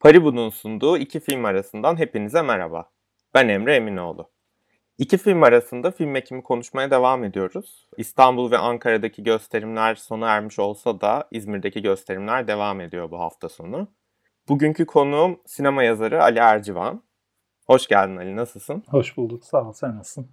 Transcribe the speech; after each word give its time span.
Paribu'nun 0.00 0.50
sunduğu 0.50 0.98
iki 0.98 1.20
film 1.20 1.44
arasından 1.44 1.98
hepinize 1.98 2.42
merhaba. 2.42 2.90
Ben 3.34 3.48
Emre 3.48 3.76
Eminoğlu. 3.76 4.30
İki 4.98 5.18
film 5.18 5.42
arasında 5.42 5.90
film 5.90 6.16
ekimi 6.16 6.42
konuşmaya 6.42 6.90
devam 6.90 7.24
ediyoruz. 7.24 7.88
İstanbul 7.96 8.50
ve 8.50 8.58
Ankara'daki 8.58 9.22
gösterimler 9.22 9.94
sona 9.94 10.28
ermiş 10.28 10.58
olsa 10.58 11.00
da 11.00 11.28
İzmir'deki 11.30 11.82
gösterimler 11.82 12.48
devam 12.48 12.80
ediyor 12.80 13.10
bu 13.10 13.20
hafta 13.20 13.48
sonu. 13.48 13.88
Bugünkü 14.48 14.86
konuğum 14.86 15.40
sinema 15.46 15.82
yazarı 15.82 16.22
Ali 16.22 16.38
Ercivan. 16.38 17.02
Hoş 17.66 17.86
geldin 17.86 18.16
Ali, 18.16 18.36
nasılsın? 18.36 18.82
Hoş 18.88 19.16
bulduk, 19.16 19.44
sağ 19.44 19.68
ol. 19.68 19.72
Sen 19.72 19.98
nasılsın? 19.98 20.28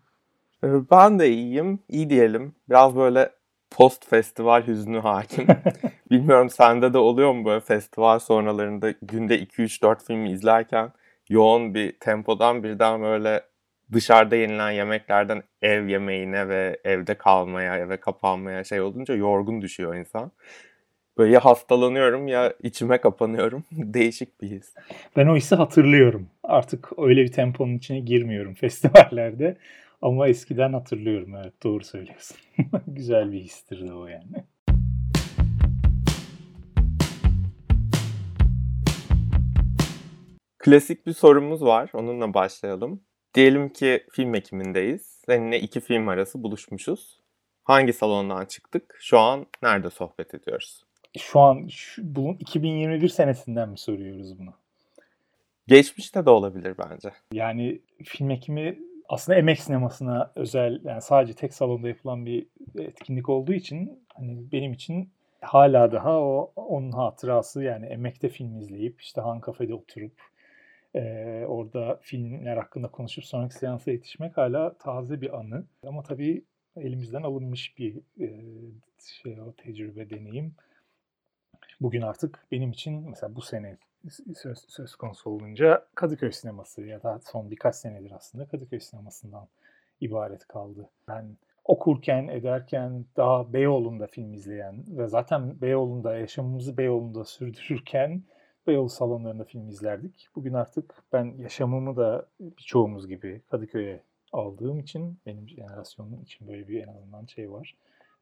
Ee, 0.64 0.90
ben 0.92 1.20
de 1.20 1.30
iyiyim, 1.30 1.80
iyi 1.90 2.10
diyelim. 2.10 2.56
Biraz 2.70 2.96
böyle 2.96 3.32
post 3.76 4.10
festival 4.10 4.68
hüznü 4.68 5.00
hakim. 5.00 5.48
Bilmiyorum 6.12 6.50
sende 6.50 6.94
de 6.94 6.98
oluyor 6.98 7.34
mu 7.34 7.46
böyle 7.46 7.60
festival 7.60 8.20
sonralarında 8.20 8.94
günde 9.02 9.40
2-3-4 9.40 10.06
filmi 10.08 10.32
izlerken 10.32 10.92
yoğun 11.30 11.74
bir 11.74 11.92
tempodan 12.00 12.64
birden 12.64 13.02
böyle 13.02 13.42
dışarıda 13.94 14.36
yenilen 14.36 14.72
yemeklerden 14.72 15.44
ev 15.62 15.88
yemeğine 15.88 16.48
ve 16.48 16.80
evde 16.84 17.16
kalmaya, 17.16 17.78
eve 17.78 17.98
kapanmaya 17.98 18.64
şey 18.64 18.82
olunca 18.82 19.16
yorgun 19.16 19.62
düşüyor 19.62 19.96
insan. 19.96 20.32
Böyle 21.18 21.34
ya 21.34 21.46
hastalanıyorum 21.46 22.28
ya 22.28 22.54
içime 22.64 22.98
kapanıyorum. 22.98 23.64
Değişik 23.72 24.42
bir 24.42 24.48
his. 24.48 24.74
Ben 25.16 25.28
o 25.28 25.36
hissi 25.36 25.56
hatırlıyorum. 25.56 26.28
Artık 26.44 26.90
öyle 26.98 27.24
bir 27.24 27.32
temponun 27.32 27.78
içine 27.78 28.00
girmiyorum 28.00 28.54
festivallerde. 28.54 29.58
Ama 30.06 30.28
eskiden 30.28 30.74
hatırlıyorum 30.74 31.36
evet 31.36 31.64
doğru 31.64 31.84
söylüyorsun. 31.84 32.38
Güzel 32.88 33.32
bir 33.32 33.40
histir 33.40 33.88
de 33.88 33.94
o 33.94 34.08
yani. 34.08 34.46
Klasik 40.58 41.08
bir 41.08 41.14
sorumuz 41.14 41.62
var. 41.62 41.90
Onunla 41.94 42.34
başlayalım. 42.34 43.04
Diyelim 43.34 43.70
ki 43.70 44.06
film 44.12 44.36
ekimindeyiz. 44.36 45.22
Seninle 45.26 45.60
iki 45.60 45.80
film 45.80 46.08
arası 46.08 46.44
buluşmuşuz. 46.44 47.20
Hangi 47.64 47.94
salondan 47.94 48.46
çıktık? 48.46 48.98
Şu 49.00 49.20
an 49.20 49.46
nerede 49.64 49.90
sohbet 49.90 50.34
ediyoruz? 50.34 50.84
Şu 51.18 51.40
an 51.40 51.68
şu, 51.68 52.16
bunun 52.16 52.34
2021 52.34 53.10
senesinden 53.10 53.70
mi 53.70 53.78
soruyoruz 53.78 54.40
bunu? 54.40 54.54
Geçmişte 55.68 56.26
de 56.26 56.30
olabilir 56.30 56.76
bence. 56.78 57.12
Yani 57.32 57.82
film 58.04 58.30
ekimi 58.30 58.80
aslında 59.10 59.38
emek 59.38 59.60
sinemasına 59.60 60.32
özel 60.36 60.82
yani 60.84 61.02
sadece 61.02 61.34
tek 61.34 61.54
salonda 61.54 61.88
yapılan 61.88 62.26
bir 62.26 62.48
etkinlik 62.76 63.30
olduğu 63.30 63.54
için 63.54 64.06
hani 64.14 64.52
benim 64.52 64.74
için 64.74 65.10
hala 65.42 65.92
daha 65.92 66.20
o 66.20 66.54
onun 66.56 66.92
hatırası 66.92 67.64
yani 67.64 67.86
emekte 67.86 68.30
film 68.30 68.58
izleyip 68.58 69.02
işte 69.02 69.22
Han 69.22 69.40
kafede 69.40 69.74
oturup 69.74 70.22
e, 70.96 71.02
orada 71.48 72.00
filmler 72.02 72.58
hakkında 72.58 72.88
konuşup 72.88 73.26
sonraki 73.26 73.56
seansa 73.56 73.92
yetişmek 73.92 74.38
hala 74.38 74.78
taze 74.78 75.22
bir 75.22 75.40
anı. 75.40 75.66
Ama 75.88 76.04
tabii 76.04 76.44
elimizden 76.78 77.24
alınmış 77.24 77.78
bir 77.78 77.96
e, 78.20 78.28
şey 79.22 79.42
o 79.42 79.54
tecrübe 79.54 80.10
deneyim. 80.10 80.56
Bugün 81.82 82.02
artık 82.02 82.46
benim 82.52 82.72
için 82.72 83.10
mesela 83.10 83.36
bu 83.36 83.42
sene 83.42 83.78
söz, 84.36 84.66
söz 84.68 84.96
konusu 84.96 85.30
olunca 85.30 85.88
Kadıköy 85.96 86.32
sineması 86.32 86.82
ya 86.82 87.04
da 87.04 87.20
son 87.20 87.52
birkaç 87.52 87.76
senedir 87.76 88.12
aslında 88.12 88.48
Kadıköy 88.48 88.80
sinemasından 88.80 89.48
ibaret 90.02 90.48
kaldı. 90.48 90.90
Ben 91.08 91.38
okurken, 91.64 92.28
ederken 92.28 93.06
daha 93.18 93.54
Beyoğlu'nda 93.54 94.08
film 94.08 94.34
izleyen 94.34 94.84
ve 94.88 95.08
zaten 95.08 95.62
Beyoğlu'nda 95.62 96.18
yaşamımızı 96.18 96.78
Beyoğlu'nda 96.78 97.26
sürdürürken 97.26 98.24
Beyoğlu 98.68 98.90
salonlarında 98.90 99.44
film 99.44 99.70
izlerdik. 99.70 100.28
Bugün 100.36 100.54
artık 100.54 101.04
ben 101.14 101.26
yaşamımı 101.38 101.98
da 101.98 102.26
birçoğumuz 102.40 103.08
gibi 103.08 103.42
Kadıköy'e 103.52 104.04
aldığım 104.34 104.80
için 104.80 105.20
benim 105.26 105.50
jenerasyonum 105.50 106.22
için 106.22 106.48
böyle 106.48 106.68
bir 106.68 106.84
en 106.84 106.88
azından 106.88 107.26
şey 107.26 107.52
var. 107.52 107.76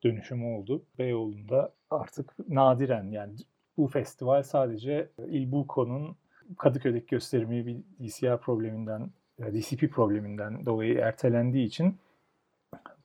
Dönüşüm 0.04 0.46
oldu. 0.46 0.84
Beyoğlu'nda 1.00 1.74
artık 1.90 2.50
nadiren 2.50 3.12
yani 3.12 3.36
bu 3.78 3.88
festival 3.88 4.44
sadece 4.44 5.10
İlbuko'nun 5.28 6.16
Kadıköy'deki 6.58 7.06
gösterimi 7.06 7.66
bir 7.66 7.78
DCR 7.78 8.38
probleminden, 8.38 9.10
DCP 9.40 9.92
probleminden 9.92 10.66
dolayı 10.66 10.98
ertelendiği 10.98 11.68
için 11.68 11.98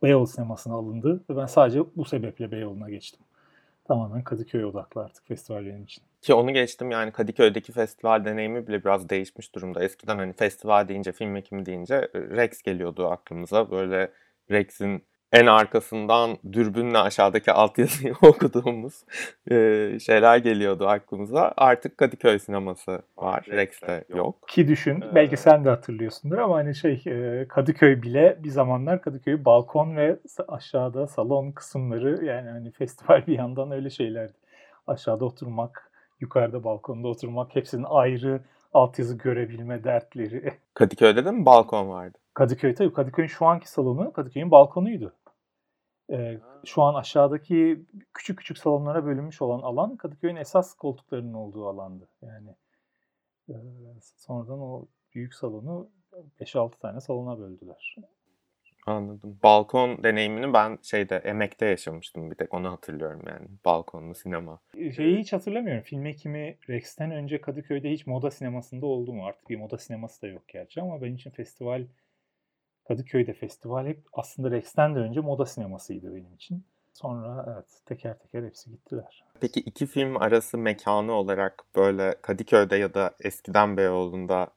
Beyoğlu 0.03 0.27
sinemasına 0.27 0.75
alındı 0.75 1.25
ve 1.31 1.37
ben 1.37 1.47
sadece 1.47 1.81
bu 1.97 2.05
sebeple 2.05 2.51
Beyoğlu'na 2.51 2.91
geçtim. 2.91 3.21
Tamamen 3.85 4.25
Kadıköy 4.25 4.65
odaklı 4.65 5.05
artık 5.05 5.27
festival 5.27 5.67
benim 5.67 5.83
için. 5.83 6.05
Ki 6.23 6.35
onu 6.35 6.53
geçtim 6.53 6.91
yani 6.91 7.13
Kadıköy'deki 7.13 7.73
festival 7.73 8.25
deneyimi 8.25 8.67
bile 8.67 8.85
biraz 8.85 9.09
değişmiş 9.09 9.55
durumda. 9.55 9.85
Eskiden 9.85 10.19
hani 10.19 10.33
festival 10.33 10.89
deyince, 10.89 11.13
film 11.13 11.37
ekimi 11.37 11.67
deyince 11.67 12.09
Rex 12.15 12.63
geliyordu 12.63 13.09
aklımıza. 13.09 13.71
Böyle 13.71 14.13
Rex'in 14.51 15.05
en 15.33 15.47
arkasından 15.47 16.39
dürbünle 16.53 16.99
aşağıdaki 16.99 17.53
altyazıyı 17.53 18.15
okuduğumuz 18.23 19.05
e, 19.51 19.55
şeyler 20.01 20.39
geliyordu 20.39 20.89
aklımıza. 20.89 21.53
Artık 21.57 21.99
Kadıköy 21.99 22.39
sineması 22.39 23.03
var. 23.17 23.47
Rex'te 23.51 24.05
yok. 24.09 24.49
Ki 24.49 24.69
düşün, 24.69 25.05
belki 25.15 25.37
sen 25.37 25.65
de 25.65 25.69
hatırlıyorsundur 25.69 26.39
ama 26.39 26.57
hani 26.57 26.75
şey 26.75 27.03
Kadıköy 27.49 28.03
bile 28.03 28.39
bir 28.45 28.51
zamanlar 28.51 29.03
Kadıköy 29.03 29.45
balkon 29.45 29.97
ve 29.97 30.19
aşağıda 30.49 31.07
salon 31.07 31.53
kısımları 31.53 32.25
yani 32.25 32.51
hani 32.51 32.71
festival 32.71 33.23
bir 33.27 33.39
yandan 33.39 33.71
öyle 33.71 33.91
şeylerdi. 33.91 34.33
Aşağıda 34.87 35.25
oturmak, 35.25 35.91
yukarıda 36.21 36.65
balkonda 36.65 37.09
oturmak 37.09 37.57
hepsinin 37.57 37.87
ayrı 37.89 38.41
altyazı 38.75 39.19
görebilme 39.19 39.85
dertleri. 39.85 40.53
Kadıköy'de 40.75 41.25
de 41.25 41.31
mi 41.31 41.47
balkon 41.47 41.89
vardı? 41.89 42.19
Kadıköy 42.39 42.75
tabii 42.75 42.93
Kadıköy'ün 42.93 43.29
şu 43.29 43.47
anki 43.47 43.71
salonu 43.71 44.13
Kadıköy'ün 44.13 44.51
balkonuydu. 44.51 45.15
Ee, 46.11 46.39
şu 46.65 46.83
an 46.83 46.95
aşağıdaki 46.95 47.87
küçük 48.15 48.39
küçük 48.39 48.59
salonlara 48.59 49.05
bölünmüş 49.05 49.43
olan 49.43 49.61
alan 49.61 49.97
Kadıköy'ün 49.97 50.37
esas 50.37 50.75
koltuklarının 50.75 51.35
olduğu 51.35 51.69
alandı. 51.69 52.09
Yani 52.23 52.55
e, 53.49 53.55
sonradan 54.17 54.61
o 54.61 54.87
büyük 55.15 55.35
salonu 55.35 55.91
5-6 56.41 56.79
tane 56.79 57.01
salona 57.01 57.39
böldüler. 57.39 57.97
Anladım. 58.87 59.39
Balkon 59.43 60.03
deneyimini 60.03 60.53
ben 60.53 60.79
şeyde 60.83 61.17
emekte 61.17 61.67
yaşamıştım 61.67 62.31
bir 62.31 62.37
tek 62.37 62.55
onu 62.55 62.73
hatırlıyorum 62.73 63.23
yani. 63.27 63.47
Balkonlu 63.65 64.15
sinema. 64.15 64.61
Şeyi 64.97 65.19
hiç 65.19 65.33
hatırlamıyorum. 65.33 65.83
Film 65.83 66.07
ekimi 66.07 66.57
Rex'ten 66.69 67.11
önce 67.11 67.41
Kadıköy'de 67.41 67.91
hiç 67.91 68.07
moda 68.07 68.31
sinemasında 68.31 68.87
oldu 68.87 69.13
mu? 69.13 69.27
Artık 69.27 69.51
bir 69.51 69.57
moda 69.57 69.79
sineması 69.79 70.23
da 70.23 70.27
yok 70.27 70.49
gerçi 70.49 70.81
ama 70.81 71.03
benim 71.03 71.15
için 71.15 71.31
festival 71.31 71.87
Kadıköy'de 72.89 73.33
festival 73.33 73.87
hep 73.87 74.01
aslında 74.13 74.51
Rex'ten 74.51 74.95
de 74.95 74.99
önce 74.99 75.21
moda 75.21 75.47
sinemasıydı 75.47 76.15
benim 76.15 76.35
için. 76.35 76.65
Sonra 76.93 77.45
evet 77.49 77.81
teker 77.87 78.19
teker 78.19 78.43
hepsi 78.43 78.71
gittiler. 78.71 79.25
Peki 79.41 79.61
iki 79.61 79.87
film 79.87 80.17
arası 80.17 80.59
mekanı 80.59 81.13
olarak 81.13 81.65
böyle 81.77 82.15
Kadıköy'de 82.23 82.77
ya 82.77 82.95
da 82.95 83.15
eskiden 83.21 83.77
Beyoğlu'nda 83.77 84.49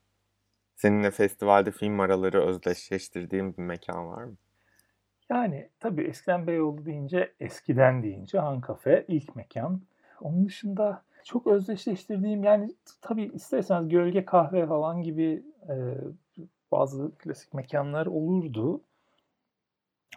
seninle 0.75 1.11
festivalde 1.11 1.71
film 1.71 1.99
araları 1.99 2.45
özdeşleştirdiğin 2.45 3.57
bir 3.57 3.63
mekan 3.63 4.07
var 4.07 4.23
mı? 4.23 4.35
Yani 5.29 5.69
tabii 5.79 6.03
eskiden 6.03 6.47
Beyoğlu 6.47 6.85
deyince, 6.85 7.33
eskiden 7.39 8.03
deyince 8.03 8.39
Han 8.39 8.61
Kafe 8.61 9.05
ilk 9.07 9.35
mekan. 9.35 9.81
Onun 10.21 10.45
dışında 10.45 11.03
çok 11.25 11.47
özdeşleştirdiğim 11.47 12.43
yani 12.43 12.75
tabii 13.01 13.31
isterseniz 13.33 13.89
gölge 13.89 14.25
kahve 14.25 14.67
falan 14.67 15.01
gibi 15.01 15.43
e, 15.69 15.75
bazı 16.71 17.15
klasik 17.17 17.53
mekanlar 17.53 18.05
olurdu. 18.05 18.81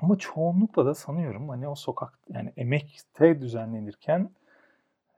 Ama 0.00 0.19
çoğunlukla 0.19 0.87
da 0.87 0.94
sanıyorum 0.94 1.48
hani 1.48 1.69
o 1.69 1.75
sokak 1.75 2.19
yani 2.28 2.53
emekte 2.56 3.41
düzenlenirken 3.41 4.31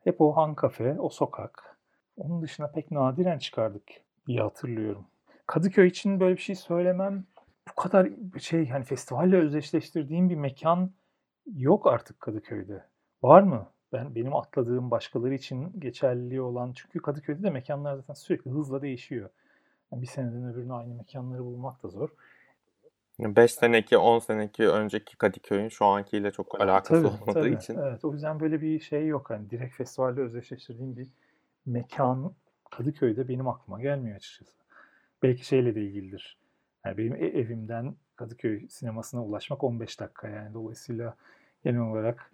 hep 0.04 0.20
o 0.20 0.36
han 0.36 0.54
kafe, 0.54 0.96
o 1.00 1.08
sokak. 1.08 1.78
Onun 2.16 2.42
dışında 2.42 2.72
pek 2.72 2.90
nadiren 2.90 3.38
çıkardık 3.38 3.82
diye 4.26 4.40
hatırlıyorum. 4.40 5.06
Kadıköy 5.46 5.86
için 5.88 6.20
böyle 6.20 6.36
bir 6.36 6.42
şey 6.42 6.54
söylemem. 6.54 7.24
Bu 7.68 7.74
kadar 7.82 8.08
şey 8.38 8.68
hani 8.68 8.84
festivalle 8.84 9.36
özdeşleştirdiğim 9.36 10.30
bir 10.30 10.36
mekan 10.36 10.92
yok 11.46 11.86
artık 11.86 12.20
Kadıköy'de. 12.20 12.84
Var 13.22 13.42
mı? 13.42 13.70
Ben 13.92 14.14
benim 14.14 14.36
atladığım 14.36 14.90
başkaları 14.90 15.34
için 15.34 15.80
geçerli 15.80 16.40
olan 16.40 16.72
çünkü 16.72 17.02
Kadıköy'de 17.02 17.42
de 17.42 17.50
mekanlar 17.50 17.96
zaten 17.96 18.14
sürekli 18.14 18.50
hızla 18.50 18.82
değişiyor. 18.82 19.30
Yani 19.92 20.02
bir 20.02 20.06
seneden 20.06 20.44
öbürüne 20.44 20.72
aynı 20.72 20.94
mekanları 20.94 21.44
bulmak 21.44 21.82
da 21.82 21.88
zor. 21.88 22.08
5 23.18 23.52
seneki, 23.52 23.98
10 23.98 24.18
seneki 24.18 24.68
önceki 24.68 25.16
Kadıköy'ün 25.16 25.68
şu 25.68 25.84
ankiyle 25.84 26.30
çok 26.30 26.60
alakası 26.60 27.02
tabii, 27.02 27.22
olmadığı 27.22 27.40
tabii. 27.40 27.54
için. 27.54 27.78
Evet, 27.78 28.04
o 28.04 28.12
yüzden 28.12 28.40
böyle 28.40 28.60
bir 28.60 28.80
şey 28.80 29.06
yok. 29.06 29.30
Hani 29.30 29.50
direkt 29.50 29.76
festivalle 29.76 30.20
özdeşleştirdiğim 30.20 30.96
bir 30.96 31.08
mekan 31.66 32.34
Kadıköy'de 32.70 33.28
benim 33.28 33.48
aklıma 33.48 33.80
gelmiyor 33.80 34.16
açıkçası. 34.16 34.52
Belki 35.22 35.46
şeyle 35.46 35.74
de 35.74 35.82
ilgilidir. 35.82 36.38
Yani 36.84 36.98
benim 36.98 37.14
e, 37.14 37.26
evimden 37.26 37.94
Kadıköy 38.16 38.68
sinemasına 38.68 39.24
ulaşmak 39.24 39.64
15 39.64 40.00
dakika 40.00 40.28
yani. 40.28 40.54
Dolayısıyla 40.54 41.16
genel 41.64 41.80
olarak 41.80 42.32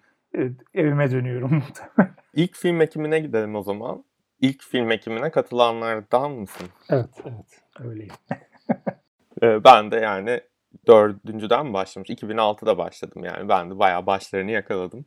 evime 0.74 1.10
dönüyorum 1.10 1.62
İlk 2.34 2.56
film 2.56 2.80
ekimine 2.80 3.20
gidelim 3.20 3.54
o 3.54 3.62
zaman. 3.62 4.04
İlk 4.42 4.62
film 4.62 4.90
ekimine 4.90 5.30
katılanlardan 5.30 6.30
mısın? 6.30 6.68
Evet, 6.90 7.10
evet. 7.24 7.62
Öyleyim. 7.80 8.12
Ee, 9.42 9.64
ben 9.64 9.90
de 9.90 9.96
yani 9.96 10.40
dördüncüden 10.86 11.66
mi 11.66 11.72
başlamış? 11.72 12.10
2006'da 12.10 12.78
başladım 12.78 13.24
yani. 13.24 13.48
Ben 13.48 13.70
de 13.70 13.78
bayağı 13.78 14.06
başlarını 14.06 14.50
yakaladım. 14.50 15.04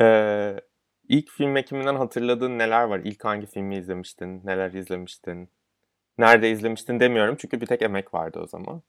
Ee, 0.00 0.60
ilk 1.08 1.30
film 1.30 1.56
ekiminden 1.56 1.94
hatırladığın 1.94 2.58
neler 2.58 2.82
var? 2.82 3.00
İlk 3.04 3.24
hangi 3.24 3.46
filmi 3.46 3.76
izlemiştin? 3.76 4.40
Neler 4.44 4.72
izlemiştin? 4.72 5.48
Nerede 6.18 6.50
izlemiştin 6.50 7.00
demiyorum 7.00 7.36
çünkü 7.38 7.60
bir 7.60 7.66
tek 7.66 7.82
emek 7.82 8.14
vardı 8.14 8.40
o 8.42 8.46
zaman. 8.46 8.82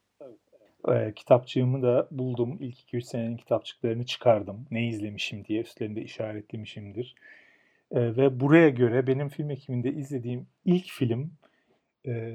E, 0.88 1.12
kitapçığımı 1.16 1.82
da 1.82 2.08
buldum. 2.10 2.56
İlk 2.60 2.78
2-3 2.78 3.00
senenin 3.02 3.36
kitapçıklarını 3.36 4.06
çıkardım. 4.06 4.66
Ne 4.70 4.88
izlemişim 4.88 5.44
diye 5.44 5.60
üstlerinde 5.60 6.02
işaretlemişimdir. 6.02 7.14
E, 7.90 8.16
ve 8.16 8.40
buraya 8.40 8.68
göre 8.68 9.06
benim 9.06 9.28
film 9.28 9.50
ekiminde 9.50 9.92
izlediğim 9.92 10.46
ilk 10.64 10.86
film 10.90 11.32
e, 12.06 12.34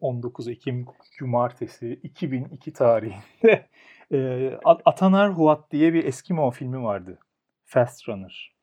19 0.00 0.48
Ekim 0.48 0.86
Cumartesi 1.18 2.00
2002 2.02 2.72
tarihinde 2.72 3.68
e, 4.12 4.50
Atanar 4.64 5.32
Huat 5.32 5.70
diye 5.70 5.94
bir 5.94 6.04
Eskimo 6.04 6.50
filmi 6.50 6.82
vardı. 6.82 7.18
Fast 7.64 8.08
Runner. 8.08 8.56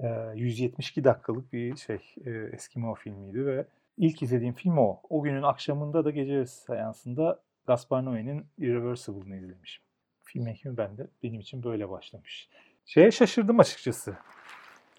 E, 0.00 0.06
172 0.34 1.04
dakikalık 1.04 1.52
bir 1.52 1.76
şey 1.76 2.14
e, 2.26 2.30
Eskimo 2.30 2.94
filmiydi 2.94 3.46
ve 3.46 3.66
ilk 3.96 4.22
izlediğim 4.22 4.54
film 4.54 4.78
o. 4.78 5.00
O 5.10 5.22
günün 5.22 5.42
akşamında 5.42 6.04
da 6.04 6.10
gece 6.10 6.46
seansında 6.46 7.42
Gaspar 7.66 8.02
Noé'nin 8.02 8.46
Irreversible'ını 8.58 9.36
izlemişim. 9.36 9.84
Film 10.22 10.46
ekimi 10.46 10.76
ben 10.76 10.98
de 10.98 11.06
benim 11.22 11.40
için 11.40 11.62
böyle 11.62 11.90
başlamış. 11.90 12.48
Şeye 12.86 13.10
şaşırdım 13.10 13.60
açıkçası. 13.60 14.16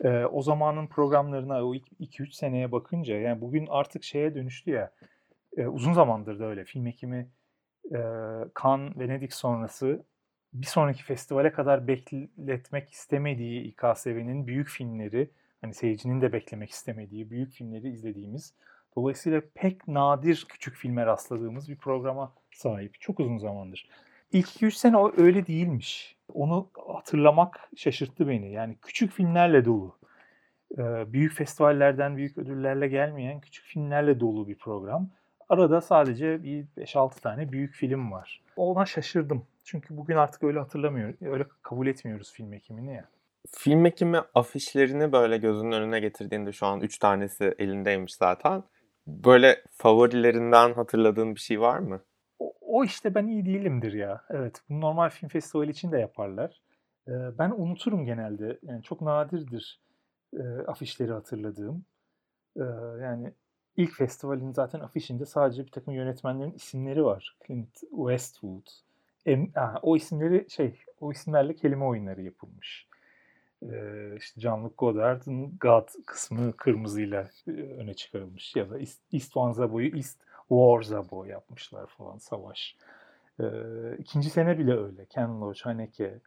Ee, 0.04 0.26
o 0.26 0.42
zamanın 0.42 0.88
programlarına 0.88 1.66
o 1.66 1.76
2-3 1.76 2.32
seneye 2.32 2.72
bakınca 2.72 3.16
yani 3.16 3.42
bugün 3.42 3.68
artık 3.70 4.04
şeye 4.04 4.36
dönüştü 4.36 4.72
ya 4.72 4.92
e, 5.58 5.68
uzun 5.68 5.94
zamandır 5.94 6.40
da 6.40 6.46
öyle 6.46 6.66
film 6.66 6.88
ekimi 6.88 7.30
e, 7.92 8.00
Cannes, 8.64 8.98
Venedik 8.98 9.34
sonrası 9.34 10.06
bir 10.54 10.68
sonraki 10.68 11.04
festivale 11.04 11.52
kadar 11.52 11.88
bekletmek 11.88 12.90
istemediği 12.90 13.62
İKSV'nin 13.62 14.48
büyük 14.48 14.68
filmleri 14.68 15.32
hani 15.62 15.74
seyircinin 15.74 16.22
de 16.22 16.34
beklemek 16.34 16.70
istemediği 16.70 17.30
büyük 17.30 17.52
filmleri 17.52 17.90
izlediğimiz 17.90 18.54
dolayısıyla 18.96 19.42
pek 19.54 19.88
nadir 19.88 20.46
küçük 20.50 20.76
filme 20.76 21.06
rastladığımız 21.06 21.70
bir 21.70 21.78
programa 21.78 22.34
sahip. 22.52 23.02
Çok 23.02 23.20
uzun 23.20 23.38
zamandır. 23.38 23.90
İlk 24.32 24.48
2-3 24.48 24.72
sene 24.72 24.98
öyle 25.18 25.48
değilmiş. 25.48 26.19
Onu 26.34 26.70
hatırlamak 26.88 27.70
şaşırttı 27.76 28.28
beni. 28.28 28.52
Yani 28.52 28.78
küçük 28.82 29.12
filmlerle 29.12 29.66
dolu. 29.66 29.96
Büyük 31.08 31.34
festivallerden, 31.34 32.18
büyük 32.18 32.38
ödüllerle 32.38 32.88
gelmeyen 32.88 33.40
küçük 33.40 33.66
filmlerle 33.66 34.20
dolu 34.20 34.48
bir 34.48 34.58
program. 34.58 35.10
Arada 35.50 35.82
sadece 35.82 36.44
bir 36.44 36.66
5-6 36.78 37.22
tane 37.22 37.52
büyük 37.52 37.74
film 37.74 38.12
var. 38.12 38.42
Ona 38.56 38.86
şaşırdım. 38.86 39.46
Çünkü 39.64 39.98
bugün 39.98 40.16
artık 40.16 40.44
öyle 40.44 40.60
hatırlamıyoruz. 40.60 41.22
Öyle 41.22 41.46
kabul 41.62 41.88
etmiyoruz 41.88 42.34
film 42.34 42.54
ekimini 42.54 42.94
ya. 42.94 43.06
Film 43.52 43.86
ekimi 43.86 44.18
afişlerini 44.36 45.12
böyle 45.12 45.38
gözünün 45.38 45.72
önüne 45.72 46.00
getirdiğinde 46.00 46.52
şu 46.52 46.66
an 46.66 46.82
3 46.82 46.98
tanesi 46.98 47.56
elindeymiş 47.60 48.16
zaten. 48.16 48.64
Böyle 49.08 49.64
favorilerinden 49.72 50.74
hatırladığın 50.74 51.36
bir 51.36 51.40
şey 51.40 51.62
var 51.62 51.80
mı? 51.80 52.02
O 52.80 52.84
işte 52.84 53.16
ben 53.16 53.28
iyi 53.28 53.46
değilimdir 53.46 53.94
ya. 53.94 54.22
Evet, 54.30 54.62
bu 54.70 54.82
normal 54.82 55.10
film 55.10 55.30
festivali 55.30 55.72
için 55.72 55.92
de 55.92 55.98
yaparlar. 55.98 56.62
Ben 57.08 57.52
unuturum 57.52 58.06
genelde. 58.06 58.60
Yani 58.64 58.84
çok 58.84 59.02
nadirdir 59.02 59.80
afişleri 60.68 61.12
hatırladığım. 61.12 61.86
Yani 63.02 63.34
ilk 63.78 63.94
festivalin 63.94 64.52
zaten 64.52 64.80
afişinde 64.80 65.26
sadece 65.26 65.66
bir 65.66 65.72
takım 65.72 65.94
yönetmenlerin 65.94 66.52
isimleri 66.52 67.04
var. 67.04 67.38
Clint 67.48 67.80
Westwood. 67.80 68.68
O 69.82 69.96
isimleri 69.96 70.50
şey, 70.50 70.80
o 71.02 71.12
isimlerle 71.12 71.56
kelime 71.56 71.86
oyunları 71.86 72.22
yapılmış. 72.22 72.88
Ee, 73.64 74.16
işte 74.18 74.42
Godard'ın 74.78 75.58
God 75.58 75.88
kısmı 76.06 76.58
kırmızıyla 76.58 77.30
öne 77.48 77.94
çıkarılmış 77.94 78.56
ya 78.56 78.70
da 78.70 78.80
One 79.38 79.54
Zabo'yu 79.54 79.96
East 79.96 80.29
War 80.50 80.82
Zabo 80.82 81.26
yapmışlar 81.26 81.88
falan 81.88 82.18
savaş. 82.18 82.76
Ee, 83.40 83.46
ikinci 83.98 84.30
sene 84.30 84.58
bile 84.58 84.78
öyle. 84.78 85.06
Ken 85.06 85.42
Loach, 85.42 85.66
Haneke 85.66 86.20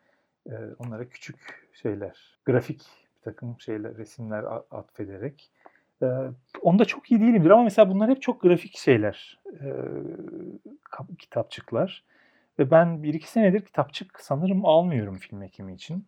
e, 0.50 0.54
onlara 0.78 1.08
küçük 1.08 1.68
şeyler, 1.82 2.38
grafik 2.44 2.80
bir 3.16 3.22
takım 3.22 3.60
şeyler, 3.60 3.96
resimler 3.96 4.44
atfederek. 4.70 5.50
Ee, 6.02 6.06
onda 6.62 6.84
çok 6.84 7.10
iyi 7.10 7.20
değilimdir 7.20 7.50
ama 7.50 7.62
mesela 7.62 7.90
bunlar 7.90 8.10
hep 8.10 8.22
çok 8.22 8.42
grafik 8.42 8.78
şeyler, 8.78 9.38
e, 9.60 9.66
kitapçıklar. 11.18 12.04
Ve 12.58 12.70
ben 12.70 13.02
bir 13.02 13.14
iki 13.14 13.30
senedir 13.30 13.60
kitapçık 13.64 14.20
sanırım 14.20 14.66
almıyorum 14.66 15.16
film 15.16 15.42
ekimi 15.42 15.74
için. 15.74 16.06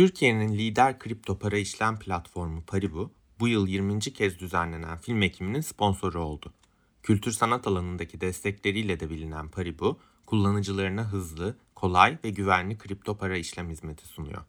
Türkiye'nin 0.00 0.58
lider 0.58 0.98
kripto 0.98 1.38
para 1.38 1.58
işlem 1.58 1.98
platformu 1.98 2.62
Paribu, 2.66 3.12
bu 3.40 3.48
yıl 3.48 3.68
20. 3.68 4.00
kez 4.00 4.38
düzenlenen 4.38 4.98
film 4.98 5.22
ekiminin 5.22 5.60
sponsoru 5.60 6.20
oldu. 6.20 6.52
Kültür 7.02 7.32
sanat 7.32 7.66
alanındaki 7.66 8.20
destekleriyle 8.20 9.00
de 9.00 9.10
bilinen 9.10 9.48
Paribu, 9.48 10.00
kullanıcılarına 10.26 11.04
hızlı, 11.04 11.56
kolay 11.74 12.18
ve 12.24 12.30
güvenli 12.30 12.78
kripto 12.78 13.16
para 13.16 13.36
işlem 13.36 13.70
hizmeti 13.70 14.06
sunuyor. 14.06 14.44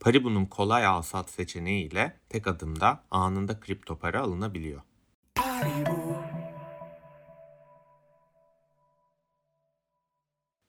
Paribu'nun 0.00 0.46
kolay 0.46 0.86
al-sat 0.86 1.30
seçeneği 1.30 1.88
ile 1.88 2.16
tek 2.28 2.46
adımda 2.46 3.04
anında 3.10 3.60
kripto 3.60 3.98
para 3.98 4.20
alınabiliyor. 4.20 4.80
Paribu. 5.34 6.16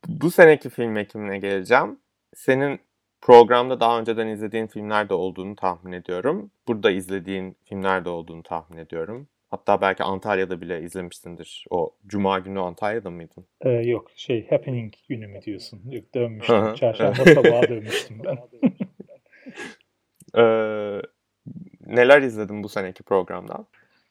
Bu 0.07 0.31
seneki 0.31 0.69
film 0.69 0.98
ekimine 0.98 1.38
geleceğim. 1.38 2.00
Senin 2.36 2.80
Programda 3.21 3.79
daha 3.79 4.00
önceden 4.00 4.27
izlediğin 4.27 4.67
filmler 4.67 5.09
de 5.09 5.13
olduğunu 5.13 5.56
tahmin 5.56 5.91
ediyorum. 5.91 6.51
Burada 6.67 6.91
izlediğin 6.91 7.57
filmler 7.65 8.06
de 8.06 8.09
olduğunu 8.09 8.44
tahmin 8.44 8.77
ediyorum. 8.77 9.27
Hatta 9.50 9.81
belki 9.81 10.03
Antalya'da 10.03 10.62
bile 10.62 10.81
izlemişsindir. 10.81 11.65
O 11.69 11.95
Cuma 12.07 12.39
günü 12.39 12.59
Antalya'da 12.59 13.09
mıydın? 13.09 13.45
Ee, 13.62 13.69
yok 13.69 14.12
şey 14.15 14.50
Happening 14.50 14.94
günü 15.09 15.27
mü 15.27 15.41
diyorsun? 15.41 15.81
Yok 15.91 16.15
dönmüştüm. 16.15 16.75
Çarşamba 16.75 17.24
sabahı 17.25 17.62
dönmüştüm 17.69 18.22
ben. 18.25 18.38
ee, 20.41 21.01
neler 21.86 22.22
izledin 22.22 22.63
bu 22.63 22.69
seneki 22.69 23.03
programdan? 23.03 23.67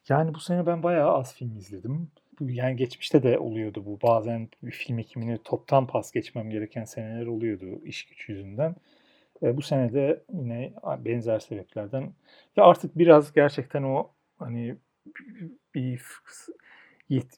Yani 0.09 0.35
bu 0.35 0.41
sene 0.41 0.67
ben 0.67 0.83
bayağı 0.83 1.13
az 1.13 1.35
film 1.35 1.57
izledim. 1.57 2.11
Yani 2.41 2.77
geçmişte 2.77 3.23
de 3.23 3.39
oluyordu 3.39 3.83
bu. 3.87 3.99
Bazen 4.03 4.49
bir 4.63 4.71
film 4.71 4.99
ekimini 4.99 5.39
toptan 5.45 5.87
pas 5.87 6.13
geçmem 6.13 6.51
gereken 6.51 6.85
seneler 6.85 7.27
oluyordu 7.27 7.67
iş 7.85 8.07
güç 8.07 8.29
yüzünden. 8.29 8.77
E, 9.43 9.57
bu 9.57 9.63
sene 9.63 9.93
de 9.93 10.25
yine 10.33 10.73
benzer 10.99 11.39
sebeplerden 11.39 12.13
ve 12.59 12.63
artık 12.63 12.99
biraz 12.99 13.33
gerçekten 13.33 13.83
o 13.83 14.11
hani 14.39 14.77
bir 15.75 16.03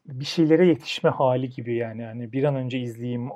bir 0.06 0.24
şeylere 0.24 0.66
yetişme 0.66 1.10
hali 1.10 1.50
gibi 1.50 1.74
yani 1.76 2.04
hani 2.04 2.32
bir 2.32 2.44
an 2.44 2.54
önce 2.54 2.78
izleyeyim 2.78 3.30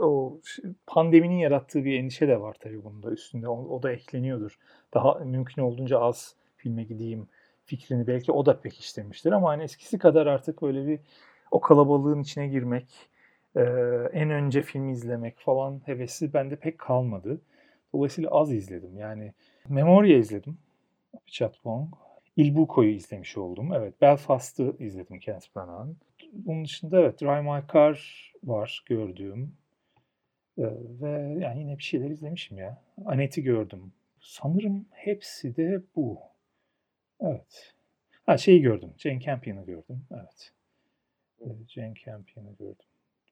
o 0.00 0.40
pandeminin 0.86 1.38
yarattığı 1.38 1.84
bir 1.84 1.98
endişe 1.98 2.28
de 2.28 2.40
var 2.40 2.56
tabii 2.60 2.84
bunda 2.84 3.10
üstünde 3.10 3.48
o, 3.48 3.76
o 3.76 3.82
da 3.82 3.92
ekleniyordur. 3.92 4.58
Daha 4.94 5.14
mümkün 5.14 5.62
olduğunca 5.62 5.98
az 6.00 6.36
filme 6.56 6.84
gideyim 6.84 7.28
fikrini 7.64 8.06
belki 8.06 8.32
o 8.32 8.46
da 8.46 8.60
pekiştirmiştir 8.60 9.32
ama 9.32 9.48
hani 9.50 9.62
eskisi 9.62 9.98
kadar 9.98 10.26
artık 10.26 10.62
böyle 10.62 10.86
bir 10.86 11.00
o 11.50 11.60
kalabalığın 11.60 12.22
içine 12.22 12.48
girmek, 12.48 13.08
e, 13.56 13.60
en 14.12 14.30
önce 14.30 14.62
film 14.62 14.88
izlemek 14.88 15.38
falan 15.38 15.80
hevesi 15.86 16.32
bende 16.34 16.56
pek 16.56 16.78
kalmadı. 16.78 17.40
Dolayısıyla 17.92 18.30
az 18.30 18.52
izledim. 18.52 18.98
Yani 18.98 19.32
Memoria 19.68 20.16
izledim. 20.16 20.58
Chatbong. 21.26 21.94
Il 22.36 22.56
Buco'yu 22.56 22.90
izlemiş 22.90 23.36
oldum. 23.36 23.72
Evet 23.72 24.00
Belfast'ı 24.00 24.76
izledim 24.78 25.18
Kenneth 25.18 25.56
Branagh'ın. 25.56 25.96
Bunun 26.32 26.64
dışında 26.64 27.00
evet 27.00 27.20
Drive 27.20 27.42
My 27.42 27.62
Car 27.72 28.32
var 28.44 28.84
gördüğüm. 28.86 29.56
Ee, 30.58 30.62
ve 31.00 31.38
yani 31.40 31.60
yine 31.60 31.78
bir 31.78 31.82
şeyler 31.82 32.10
izlemişim 32.10 32.58
ya. 32.58 32.82
Anet'i 33.04 33.42
gördüm. 33.42 33.92
Sanırım 34.20 34.86
hepsi 34.90 35.56
de 35.56 35.82
bu. 35.96 36.18
Evet. 37.20 37.74
Ha 38.26 38.38
şeyi 38.38 38.60
gördüm. 38.60 38.92
Jane 38.98 39.20
Campion'ı 39.20 39.64
gördüm. 39.64 40.04
Evet. 40.10 40.52
Jane 41.68 41.94
Campion'ı 42.04 42.52
gördüm 42.58 42.86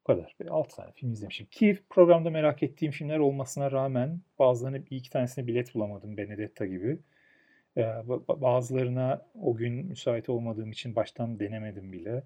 kadar. 0.06 0.36
Bir 0.40 0.46
6 0.46 0.76
tane 0.76 0.92
film 0.92 1.12
izlemişim. 1.12 1.46
Ki 1.46 1.78
programda 1.90 2.30
merak 2.30 2.62
ettiğim 2.62 2.92
filmler 2.92 3.18
olmasına 3.18 3.70
rağmen 3.70 4.20
bazılarına 4.38 4.86
bir 4.86 4.96
iki 4.96 5.10
tanesine 5.10 5.46
bilet 5.46 5.74
bulamadım. 5.74 6.16
Benedetta 6.16 6.66
gibi. 6.66 6.98
Ee, 7.76 7.82
bazılarına 8.28 9.22
o 9.42 9.56
gün 9.56 9.86
müsait 9.86 10.28
olmadığım 10.28 10.70
için 10.70 10.96
baştan 10.96 11.40
denemedim 11.40 11.92
bile. 11.92 12.22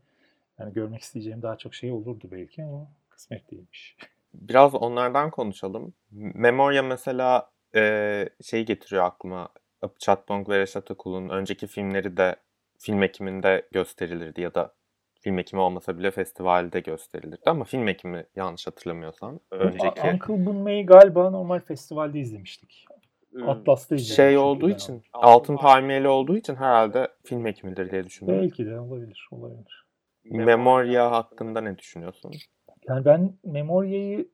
Yani 0.58 0.72
görmek 0.72 1.00
isteyeceğim 1.02 1.42
daha 1.42 1.56
çok 1.56 1.74
şey 1.74 1.92
olurdu 1.92 2.28
belki 2.32 2.64
ama 2.64 2.90
kısmet 3.08 3.50
değilmiş. 3.50 3.96
Biraz 4.34 4.74
onlardan 4.74 5.30
konuşalım. 5.30 5.94
Memoria 6.10 6.82
mesela 6.82 7.50
e, 7.74 8.28
şey 8.42 8.66
getiriyor 8.66 9.04
aklıma. 9.04 9.48
Chatbong 9.98 10.48
ve 10.48 10.58
Reşat 10.58 10.90
Okul'un 10.90 11.28
önceki 11.28 11.66
filmleri 11.66 12.16
de 12.16 12.36
film 12.78 13.02
ekiminde 13.02 13.68
gösterilirdi 13.72 14.40
ya 14.40 14.54
da 14.54 14.74
film 15.20 15.38
ekimi 15.38 15.62
olmasa 15.62 15.98
bile 15.98 16.10
festivalde 16.10 16.80
gösterilirdi 16.80 17.42
ama 17.46 17.64
film 17.64 17.88
ekimi 17.88 18.26
yanlış 18.36 18.66
hatırlamıyorsam 18.66 19.40
önceki. 19.50 20.00
Uncle 20.12 20.46
Bunmay'i 20.46 20.86
galiba 20.86 21.30
normal 21.30 21.60
festivalde 21.60 22.18
izlemiştik. 22.20 22.86
Atlas'ta 23.46 23.94
izlemiştik. 23.94 24.16
Şey 24.16 24.38
olduğu 24.38 24.70
için, 24.70 25.02
altın 25.12 25.56
palmiyeli 25.56 26.08
olduğu 26.08 26.36
için 26.36 26.54
herhalde 26.54 27.08
film 27.24 27.46
ekimidir 27.46 27.90
diye 27.90 28.04
düşünüyorum. 28.04 28.42
Belki 28.42 28.66
de 28.66 28.80
olabilir, 28.80 29.28
olabilir. 29.30 29.86
Memoria 30.24 31.10
hakkında 31.10 31.60
ne 31.60 31.78
düşünüyorsun? 31.78 32.32
Yani 32.88 33.04
ben 33.04 33.32
Memoria'yı 33.44 34.28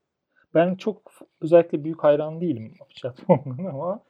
ben 0.55 0.75
çok 0.75 1.13
özellikle 1.41 1.85
büyük 1.85 2.05
hayran 2.05 2.41
değilim 2.41 2.75
Chatbong'un 2.89 3.65
ama 3.73 4.03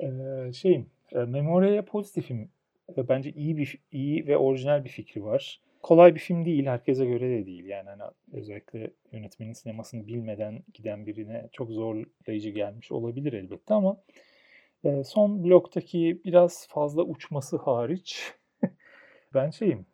e, 0.00 0.08
şeyim 0.52 0.86
e, 1.12 1.18
Memoria'ya 1.18 1.84
pozitifim. 1.84 2.50
E, 2.96 3.08
bence 3.08 3.30
iyi 3.30 3.56
bir 3.56 3.78
iyi 3.92 4.26
ve 4.26 4.36
orijinal 4.36 4.84
bir 4.84 4.88
fikri 4.88 5.24
var. 5.24 5.60
Kolay 5.82 6.14
bir 6.14 6.20
film 6.20 6.44
değil, 6.44 6.66
herkese 6.66 7.06
göre 7.06 7.30
de 7.30 7.46
değil. 7.46 7.64
Yani 7.64 7.88
hani 7.88 8.02
özellikle 8.32 8.90
yönetmenin 9.12 9.52
sinemasını 9.52 10.06
bilmeden 10.06 10.62
giden 10.74 11.06
birine 11.06 11.48
çok 11.52 11.70
zorlayıcı 11.70 12.50
gelmiş 12.50 12.92
olabilir 12.92 13.32
elbette 13.32 13.74
ama 13.74 13.96
e, 14.84 15.04
son 15.04 15.44
bloktaki 15.44 16.20
biraz 16.24 16.68
fazla 16.68 17.02
uçması 17.02 17.56
hariç 17.56 18.34
ben 19.34 19.50
şeyim 19.50 19.86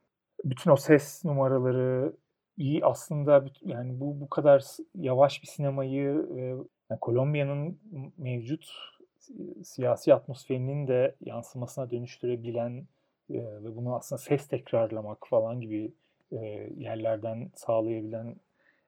bütün 0.44 0.70
o 0.70 0.76
ses 0.76 1.24
numaraları 1.24 2.16
iyi 2.56 2.84
aslında 2.84 3.44
yani 3.62 4.00
bu 4.00 4.20
bu 4.20 4.28
kadar 4.28 4.64
yavaş 4.94 5.42
bir 5.42 5.46
sinemayı 5.48 6.28
e, 6.36 6.40
yani 6.90 7.00
Kolombiya'nın 7.00 7.80
mevcut 8.18 8.66
siyasi 9.64 10.14
atmosferinin 10.14 10.88
de 10.88 11.16
yansımasına 11.20 11.90
dönüştürebilen 11.90 12.86
e, 13.30 13.38
ve 13.38 13.76
bunu 13.76 13.94
aslında 13.96 14.18
ses 14.18 14.48
tekrarlamak 14.48 15.28
falan 15.28 15.60
gibi 15.60 15.92
e, 16.32 16.36
yerlerden 16.76 17.50
sağlayabilen 17.54 18.36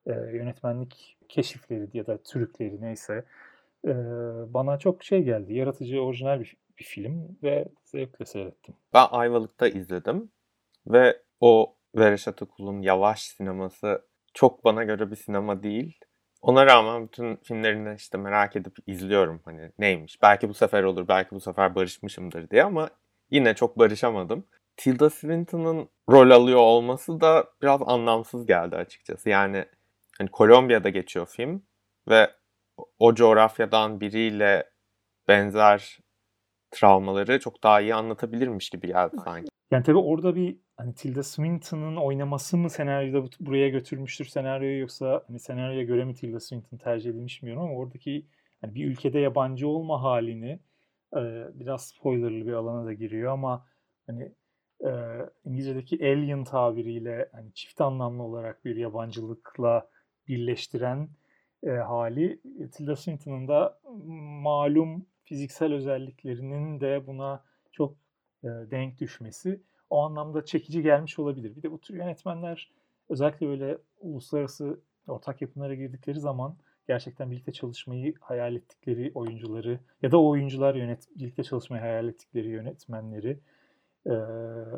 e, 0.06 0.12
yönetmenlik 0.12 1.16
keşifleri 1.28 1.88
ya 1.92 2.06
da 2.06 2.18
türkleri 2.22 2.80
neyse 2.80 3.24
e, 3.84 3.94
bana 4.54 4.78
çok 4.78 5.04
şey 5.04 5.22
geldi. 5.22 5.54
Yaratıcı, 5.54 6.00
orijinal 6.02 6.40
bir, 6.40 6.56
bir 6.78 6.84
film 6.84 7.38
ve 7.42 7.68
zevkle 7.84 8.24
seyrettim. 8.24 8.74
Ben 8.94 9.06
Ayvalık'ta 9.10 9.68
izledim 9.68 10.30
ve 10.86 11.22
o 11.40 11.74
Vereşat 11.96 12.42
Okul'un 12.42 12.82
yavaş 12.82 13.22
sineması 13.22 14.02
çok 14.34 14.64
bana 14.64 14.84
göre 14.84 15.10
bir 15.10 15.16
sinema 15.16 15.62
değil. 15.62 15.98
Ona 16.42 16.66
rağmen 16.66 17.02
bütün 17.02 17.36
filmlerini 17.36 17.94
işte 17.94 18.18
merak 18.18 18.56
edip 18.56 18.76
izliyorum 18.86 19.40
hani 19.44 19.72
neymiş. 19.78 20.22
Belki 20.22 20.48
bu 20.48 20.54
sefer 20.54 20.82
olur, 20.82 21.08
belki 21.08 21.30
bu 21.30 21.40
sefer 21.40 21.74
barışmışımdır 21.74 22.50
diye 22.50 22.64
ama 22.64 22.90
yine 23.30 23.54
çok 23.54 23.78
barışamadım. 23.78 24.46
Tilda 24.76 25.10
Swinton'ın 25.10 25.88
rol 26.10 26.30
alıyor 26.30 26.58
olması 26.58 27.20
da 27.20 27.44
biraz 27.62 27.80
anlamsız 27.86 28.46
geldi 28.46 28.76
açıkçası. 28.76 29.28
Yani 29.28 29.64
hani 30.18 30.30
Kolombiya'da 30.30 30.88
geçiyor 30.88 31.26
film 31.26 31.62
ve 32.08 32.30
o 32.98 33.14
coğrafyadan 33.14 34.00
biriyle 34.00 34.70
benzer 35.28 35.98
travmaları 36.70 37.40
çok 37.40 37.62
daha 37.62 37.80
iyi 37.80 37.94
anlatabilirmiş 37.94 38.70
gibi 38.70 38.86
geldi 38.86 39.16
sanki. 39.24 39.48
Yani 39.70 39.84
tabii 39.84 39.98
orada 39.98 40.36
bir 40.36 40.56
hani 40.76 40.94
Tilda 40.94 41.22
Swinton'ın 41.22 41.96
oynaması 41.96 42.56
mı 42.56 42.70
senaryoda 42.70 43.28
buraya 43.40 43.68
götürmüştür 43.68 44.24
senaryoyu 44.24 44.80
yoksa 44.80 45.24
hani 45.26 45.38
senaryoya 45.38 45.82
göre 45.82 46.04
mi 46.04 46.14
Tilda 46.14 46.40
Swinton 46.40 46.76
tercih 46.76 47.10
edilmiş 47.10 47.42
bilmiyorum 47.42 47.62
ama 47.62 47.78
oradaki 47.78 48.26
hani 48.60 48.74
bir 48.74 48.86
ülkede 48.86 49.18
yabancı 49.18 49.68
olma 49.68 50.02
halini 50.02 50.58
e, 51.12 51.20
biraz 51.54 51.86
spoilerlı 51.86 52.46
bir 52.46 52.52
alana 52.52 52.86
da 52.86 52.92
giriyor 52.92 53.32
ama 53.32 53.66
hani 54.06 54.32
e, 54.84 54.90
İngilizce'deki 55.44 56.04
alien 56.04 56.44
tabiriyle 56.44 57.28
hani 57.32 57.52
çift 57.54 57.80
anlamlı 57.80 58.22
olarak 58.22 58.64
bir 58.64 58.76
yabancılıkla 58.76 59.88
birleştiren 60.28 61.08
e, 61.62 61.70
hali 61.70 62.40
Tilda 62.72 62.96
Swinton'ın 62.96 63.48
da 63.48 63.80
malum 64.42 65.06
fiziksel 65.24 65.72
özelliklerinin 65.72 66.80
de 66.80 67.06
buna 67.06 67.44
çok 67.72 67.94
e, 68.44 68.48
denk 68.48 68.98
düşmesi 68.98 69.60
o 69.90 70.02
anlamda 70.02 70.44
çekici 70.44 70.82
gelmiş 70.82 71.18
olabilir. 71.18 71.56
Bir 71.56 71.62
de 71.62 71.72
bu 71.72 71.80
tür 71.80 71.94
yönetmenler 71.94 72.70
özellikle 73.08 73.46
böyle 73.48 73.78
uluslararası 74.00 74.80
ortak 75.08 75.42
yapımlara 75.42 75.74
girdikleri 75.74 76.20
zaman 76.20 76.56
gerçekten 76.88 77.30
birlikte 77.30 77.52
çalışmayı 77.52 78.14
hayal 78.20 78.54
ettikleri 78.54 79.12
oyuncuları 79.14 79.80
ya 80.02 80.12
da 80.12 80.20
o 80.20 80.28
oyuncular 80.28 80.74
yönet 80.74 81.08
birlikte 81.16 81.42
çalışmayı 81.42 81.82
hayal 81.82 82.08
ettikleri 82.08 82.48
yönetmenleri 82.48 83.38
e, 84.06 84.10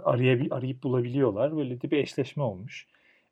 arayıp, 0.04 0.52
arayıp 0.52 0.82
bulabiliyorlar. 0.82 1.56
Böyle 1.56 1.80
de 1.80 1.90
bir 1.90 1.98
eşleşme 1.98 2.42
olmuş. 2.42 2.86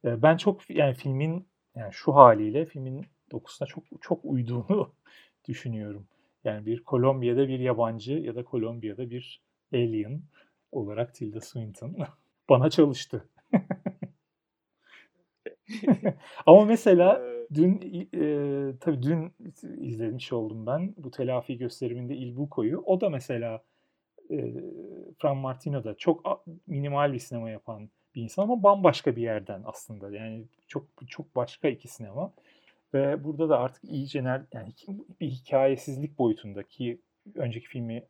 E, 0.05 0.23
ben 0.23 0.37
çok 0.37 0.71
yani 0.71 0.95
filmin 0.95 1.49
yani 1.75 1.93
şu 1.93 2.15
haliyle 2.15 2.67
filmin 2.67 3.07
dokusuna 3.31 3.69
çok 3.69 3.85
çok 4.01 4.25
uyduğunu 4.25 4.93
düşünüyorum. 5.49 6.07
Yani 6.45 6.67
bir 6.67 6.85
Kolombiya'da 6.85 7.49
bir 7.49 7.61
yabancı 7.61 8.13
ya 8.13 8.35
da 8.35 8.45
Kolombiya'da 8.45 9.11
bir 9.11 9.43
alien 9.75 10.23
olarak 10.73 11.15
Tilda 11.15 11.41
Swinton 11.41 11.97
bana 12.49 12.71
çalıştı. 12.71 13.29
Ama 16.47 16.65
mesela 16.65 17.36
dün 17.55 17.81
e, 18.15 18.79
tabii 18.81 19.03
dün 19.03 19.33
izlemiş 19.79 20.33
oldum 20.33 20.67
ben 20.67 20.95
bu 20.97 21.11
telafi 21.11 21.59
gösteriminde 21.59 22.17
Il 22.17 22.37
Buco'yu. 22.37 22.83
O 22.87 23.01
da 23.01 23.11
mesela 23.11 23.63
e, 24.31 24.55
Fran 25.19 25.37
Martino 25.37 25.85
da 25.85 25.95
çok 25.95 26.47
minimal 26.67 27.13
bir 27.13 27.19
sinema 27.19 27.51
yapan 27.51 27.91
bir 28.15 28.23
insan 28.23 28.43
ama 28.43 28.63
bambaşka 28.63 29.17
bir 29.17 29.23
yerden 29.23 29.63
aslında. 29.65 30.17
Yani 30.17 30.45
çok 30.69 30.85
çok 31.09 31.37
başka 31.37 31.69
iki 31.69 31.89
sinema. 31.89 32.33
Ve 32.95 33.25
burada 33.25 33.49
da 33.49 33.59
artık 33.59 33.85
iyice 33.85 34.19
yani 34.53 34.73
bir 35.21 35.31
hikayesizlik 35.31 36.19
boyutundaki 36.19 37.01
önceki 37.35 37.67
filmi 37.67 38.03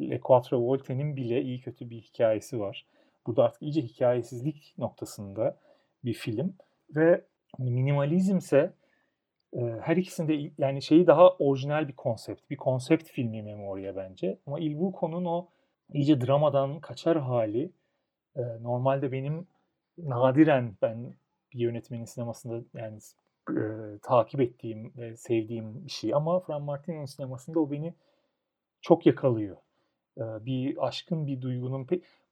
Le 0.00 0.20
Quattro 0.20 0.60
Volte'nin 0.60 1.16
bile 1.16 1.42
iyi 1.42 1.60
kötü 1.60 1.90
bir 1.90 2.00
hikayesi 2.00 2.60
var. 2.60 2.86
Burada 3.26 3.44
artık 3.44 3.62
iyice 3.62 3.82
hikayesizlik 3.82 4.74
noktasında 4.78 5.58
bir 6.04 6.14
film 6.14 6.54
ve 6.96 7.24
minimalizmse 7.58 8.72
e, 9.52 9.60
her 9.60 9.96
ikisinde 9.96 10.52
yani 10.58 10.82
şeyi 10.82 11.06
daha 11.06 11.30
orijinal 11.30 11.88
bir 11.88 11.96
konsept. 11.96 12.50
Bir 12.50 12.56
konsept 12.56 13.08
filmi 13.08 13.42
Memoria 13.42 13.96
bence. 13.96 14.38
Ama 14.46 14.60
Il 14.60 14.78
Buco'nun 14.80 15.24
o 15.24 15.48
iyice 15.92 16.20
dramadan 16.20 16.80
kaçar 16.80 17.18
hali 17.18 17.72
e, 18.36 18.42
normalde 18.62 19.12
benim 19.12 19.46
nadiren 19.98 20.76
ben 20.82 21.14
bir 21.52 21.58
yönetmenin 21.58 22.04
sinemasında 22.04 22.64
yani 22.74 22.98
e, 23.50 23.62
takip 24.02 24.40
ettiğim 24.40 24.92
ve 24.96 25.16
sevdiğim 25.16 25.84
bir 25.86 25.90
şey. 25.90 26.14
Ama 26.14 26.40
Fran 26.40 26.62
Martino'nun 26.62 27.04
sinemasında 27.04 27.60
o 27.60 27.70
beni 27.70 27.94
çok 28.80 29.06
yakalıyor 29.06 29.56
bir 30.18 30.86
aşkın 30.86 31.26
bir 31.26 31.42
duygunun 31.42 31.84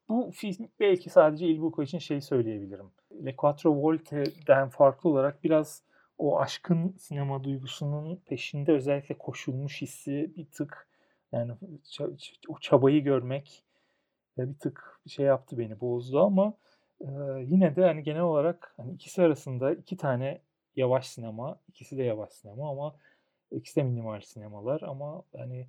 bu 0.09 0.31
film 0.35 0.69
belki 0.81 1.11
sadece 1.11 1.47
Il 1.47 1.61
Buco 1.61 1.83
için 1.83 1.99
şey 1.99 2.21
söyleyebilirim. 2.21 2.91
Le 3.25 3.37
Quattro 3.37 3.83
Volte'den 3.83 4.69
farklı 4.69 5.11
olarak 5.11 5.45
biraz 5.45 5.83
o 6.19 6.41
aşkın 6.41 6.95
sinema 6.99 7.45
duygusunun 7.45 8.17
peşinde 8.17 8.73
özellikle 8.73 9.19
koşulmuş 9.19 9.83
hissi 9.83 10.33
bir 10.37 10.47
tık 10.47 10.89
yani 11.33 11.53
o 12.49 12.59
çabayı 12.59 13.05
görmek 13.05 13.63
bir 14.39 14.59
tık 14.59 15.01
şey 15.07 15.27
yaptı 15.27 15.59
beni 15.59 15.81
bozdu 15.81 16.21
ama 16.21 16.55
yine 17.41 17.77
de 17.77 17.85
hani 17.85 18.03
genel 18.03 18.23
olarak 18.23 18.75
hani 18.77 18.93
ikisi 18.93 19.23
arasında 19.23 19.73
iki 19.73 19.97
tane 19.97 20.41
yavaş 20.77 21.07
sinema, 21.07 21.61
ikisi 21.69 21.99
de 21.99 22.03
yavaş 22.03 22.33
sinema 22.33 22.71
ama 22.71 22.97
ikisi 23.51 23.77
de 23.77 23.83
minimal 23.83 24.21
sinemalar 24.21 24.83
ama 24.83 25.23
hani 25.37 25.67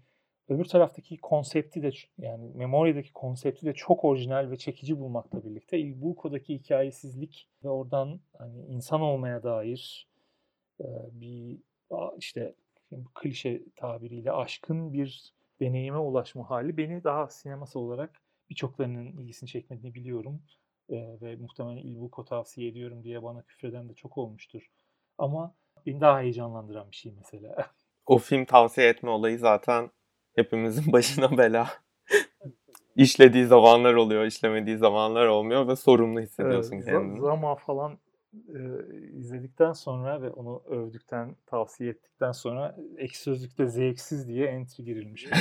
öbür 0.50 0.66
taraftaki 0.66 1.18
konsepti 1.18 1.84
de 1.84 1.92
yani 2.18 2.52
Memoria'daki 2.56 3.14
konsepti 3.14 3.66
de 3.66 3.74
çok 3.74 4.06
orijinal 4.06 4.52
ve 4.52 4.58
çekici 4.58 5.00
bulmakla 5.00 5.44
birlikte 5.44 5.80
Il 5.80 6.02
Buco'daki 6.02 6.54
hikayesizlik 6.54 7.50
ve 7.64 7.70
oradan 7.70 8.20
hani 8.38 8.66
insan 8.66 9.02
olmaya 9.02 9.44
dair 9.44 10.08
e, 10.82 10.86
bir 11.12 11.60
işte 12.18 12.56
klişe 13.16 13.62
tabiriyle 13.76 14.32
aşkın 14.32 14.94
bir 14.94 15.34
deneyime 15.60 15.98
ulaşma 15.98 16.50
hali 16.50 16.78
beni 16.78 17.04
daha 17.04 17.28
sineması 17.28 17.80
olarak 17.80 18.22
birçoklarının 18.50 19.06
ilgisini 19.06 19.50
çekmediğini 19.50 19.96
biliyorum. 19.96 20.42
E, 20.90 20.96
ve 21.22 21.36
muhtemelen 21.36 21.78
Il 21.78 22.00
Buco 22.00 22.26
tavsiye 22.26 22.68
ediyorum 22.68 23.04
diye 23.04 23.24
bana 23.24 23.42
küfreden 23.42 23.90
de 23.90 23.94
çok 23.94 24.18
olmuştur. 24.18 24.68
Ama 25.18 25.56
beni 25.86 26.02
daha 26.02 26.22
heyecanlandıran 26.22 26.92
bir 26.92 26.96
şey 26.96 27.14
mesela. 27.18 27.72
O 28.06 28.18
film 28.18 28.46
tavsiye 28.46 28.90
etme 28.90 29.10
olayı 29.10 29.40
zaten 29.40 29.92
hepimizin 30.38 30.84
başına 30.94 31.38
bela. 31.38 31.70
İşlediği 32.96 33.46
zamanlar 33.46 33.94
oluyor, 33.94 34.26
işlemediği 34.26 34.78
zamanlar 34.78 35.28
olmuyor 35.28 35.68
ve 35.68 35.76
sorumlu 35.76 36.20
hissediyorsun 36.20 36.76
evet, 36.76 36.86
kendini. 36.86 37.22
Zama 37.22 37.56
falan 37.56 37.98
e, 38.34 38.60
izledikten 39.20 39.74
sonra 39.74 40.22
ve 40.22 40.30
onu 40.30 40.64
övdükten, 40.70 41.36
tavsiye 41.46 41.90
ettikten 41.90 42.32
sonra 42.32 42.76
ek 42.98 43.18
sözlükte 43.18 43.68
zevksiz 43.68 44.28
diye 44.28 44.48
entry 44.48 44.84
girilmiş. 44.84 45.28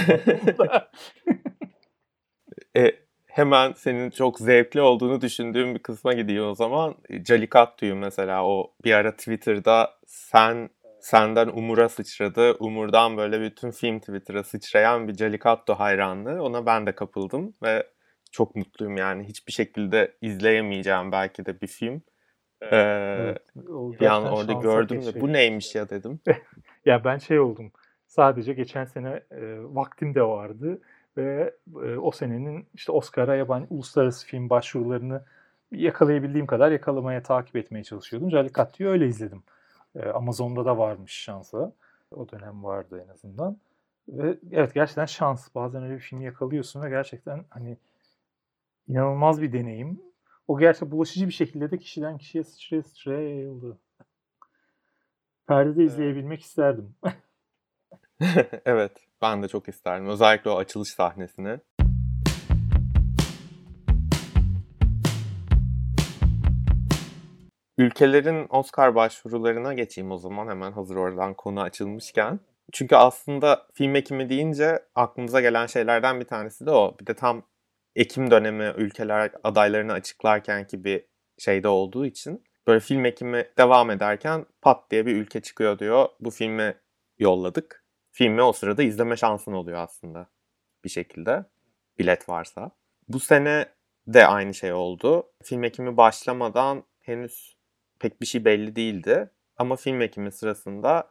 e, 2.76 2.92
hemen 3.26 3.72
senin 3.72 4.10
çok 4.10 4.38
zevkli 4.38 4.80
olduğunu 4.80 5.20
düşündüğüm 5.20 5.74
bir 5.74 5.82
kısma 5.82 6.12
gidiyor 6.12 6.46
o 6.46 6.54
zaman. 6.54 6.94
Calikattu'yu 7.22 7.96
mesela 7.96 8.46
o 8.46 8.74
bir 8.84 8.92
ara 8.92 9.16
Twitter'da 9.16 9.90
sen 10.06 10.70
senden 11.06 11.48
Umur'a 11.48 11.88
sıçradı. 11.88 12.52
Umur'dan 12.52 13.16
böyle 13.16 13.40
bütün 13.40 13.70
film 13.70 13.98
Twitter'a 13.98 14.44
sıçrayan 14.44 15.08
bir 15.08 15.14
Calicatto 15.14 15.74
hayranlığı. 15.74 16.42
Ona 16.42 16.66
ben 16.66 16.86
de 16.86 16.92
kapıldım 16.94 17.54
ve 17.62 17.86
çok 18.32 18.56
mutluyum 18.56 18.96
yani. 18.96 19.24
Hiçbir 19.24 19.52
şekilde 19.52 20.12
izleyemeyeceğim 20.20 21.12
belki 21.12 21.46
de 21.46 21.60
bir 21.60 21.66
film. 21.66 22.02
Ee, 22.62 22.76
evet, 22.76 23.42
bir 24.00 24.06
an 24.06 24.32
orada 24.32 24.52
gördüm 24.52 25.00
ve 25.06 25.20
bu 25.20 25.32
neymiş 25.32 25.74
ya 25.74 25.88
dedim. 25.88 26.20
ya 26.84 27.04
ben 27.04 27.18
şey 27.18 27.38
oldum. 27.38 27.72
Sadece 28.06 28.52
geçen 28.52 28.84
sene 28.84 29.20
e, 29.30 29.58
vaktim 29.60 30.14
de 30.14 30.22
vardı 30.22 30.80
ve 31.16 31.54
e, 31.84 31.96
o 31.96 32.10
senenin 32.10 32.66
işte 32.74 32.92
Oscar'a 32.92 33.36
yabancı 33.36 33.66
uluslararası 33.70 34.26
film 34.26 34.50
başvurularını 34.50 35.24
yakalayabildiğim 35.72 36.46
kadar 36.46 36.70
yakalamaya 36.70 37.22
takip 37.22 37.56
etmeye 37.56 37.84
çalışıyordum. 37.84 38.28
Calicatto'yu 38.28 38.90
öyle 38.90 39.06
izledim. 39.06 39.42
E, 39.96 40.08
Amazon'da 40.08 40.64
da 40.64 40.78
varmış 40.78 41.12
şansa. 41.12 41.72
O 42.10 42.28
dönem 42.28 42.64
vardı 42.64 43.04
en 43.06 43.12
azından. 43.12 43.56
Ve 44.08 44.38
evet 44.52 44.74
gerçekten 44.74 45.06
şans. 45.06 45.54
Bazen 45.54 45.82
öyle 45.82 45.94
bir 45.94 46.00
film 46.00 46.20
yakalıyorsun 46.20 46.82
ve 46.82 46.88
gerçekten 46.88 47.44
hani 47.50 47.76
inanılmaz 48.88 49.42
bir 49.42 49.52
deneyim. 49.52 50.00
O 50.48 50.58
gerçekten 50.58 50.90
bulaşıcı 50.90 51.26
bir 51.26 51.32
şekilde 51.32 51.70
de 51.70 51.78
kişiden 51.78 52.18
kişiye 52.18 52.44
sıçraya 52.44 52.82
sıçraya 52.82 53.28
yayıldı. 53.28 53.78
Perdede 55.46 55.84
izleyebilmek 55.84 56.40
isterdim. 56.42 56.94
evet, 58.64 58.92
ben 59.22 59.42
de 59.42 59.48
çok 59.48 59.68
isterdim. 59.68 60.08
Özellikle 60.08 60.50
o 60.50 60.56
açılış 60.56 60.88
sahnesini. 60.88 61.60
Ülkelerin 67.78 68.46
Oscar 68.50 68.94
başvurularına 68.94 69.74
geçeyim 69.74 70.10
o 70.10 70.18
zaman 70.18 70.48
hemen 70.48 70.72
hazır 70.72 70.96
oradan 70.96 71.34
konu 71.34 71.60
açılmışken. 71.60 72.40
Çünkü 72.72 72.96
aslında 72.96 73.66
film 73.72 73.96
ekimi 73.96 74.28
deyince 74.28 74.84
aklımıza 74.94 75.40
gelen 75.40 75.66
şeylerden 75.66 76.20
bir 76.20 76.24
tanesi 76.24 76.66
de 76.66 76.70
o. 76.70 76.96
Bir 77.00 77.06
de 77.06 77.14
tam 77.14 77.42
Ekim 77.96 78.30
dönemi 78.30 78.72
ülkeler 78.76 79.32
adaylarını 79.44 79.92
açıklarken 79.92 80.66
ki 80.66 80.84
bir 80.84 81.04
şeyde 81.38 81.68
olduğu 81.68 82.06
için 82.06 82.44
böyle 82.66 82.80
film 82.80 83.04
ekimi 83.04 83.46
devam 83.58 83.90
ederken 83.90 84.46
pat 84.62 84.90
diye 84.90 85.06
bir 85.06 85.16
ülke 85.16 85.40
çıkıyor 85.40 85.78
diyor. 85.78 86.08
Bu 86.20 86.30
filmi 86.30 86.74
yolladık. 87.18 87.84
Filmi 88.12 88.42
o 88.42 88.52
sırada 88.52 88.82
izleme 88.82 89.16
şansın 89.16 89.52
oluyor 89.52 89.78
aslında 89.78 90.26
bir 90.84 90.88
şekilde. 90.88 91.44
Bilet 91.98 92.28
varsa. 92.28 92.70
Bu 93.08 93.20
sene 93.20 93.66
de 94.06 94.26
aynı 94.26 94.54
şey 94.54 94.72
oldu. 94.72 95.32
Film 95.42 95.64
ekimi 95.64 95.96
başlamadan 95.96 96.84
henüz 97.00 97.55
pek 97.98 98.20
bir 98.20 98.26
şey 98.26 98.44
belli 98.44 98.76
değildi. 98.76 99.30
Ama 99.56 99.76
film 99.76 100.00
ekimi 100.00 100.32
sırasında 100.32 101.10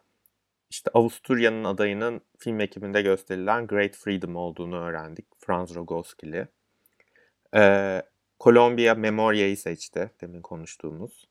işte 0.70 0.92
Avusturya'nın 0.94 1.64
adayının 1.64 2.22
film 2.38 2.60
ekiminde 2.60 3.02
gösterilen 3.02 3.68
Great 3.68 3.96
Freedom 3.96 4.36
olduğunu 4.36 4.78
öğrendik. 4.78 5.26
Franz 5.40 5.76
Rogowski'li. 5.76 6.48
Ee, 7.56 8.02
Kolombiya 8.40 8.96
Memoria'yı 8.96 9.58
seçti. 9.58 10.12
Demin 10.22 10.42
konuştuğumuz. 10.42 11.30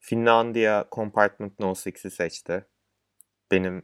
Finlandiya 0.00 0.84
Compartment 0.92 1.60
No. 1.60 1.74
6'i 1.74 2.10
seçti. 2.10 2.64
Benim 3.50 3.82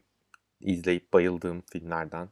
izleyip 0.60 1.12
bayıldığım 1.12 1.62
filmlerden. 1.72 2.28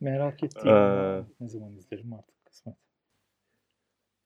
Merak 0.00 0.42
ettiğim 0.42 0.76
ee, 0.76 1.24
ne 1.40 1.48
zaman 1.48 1.76
izlerim 1.76 2.12
artık 2.12 2.44
kısmet. 2.44 2.76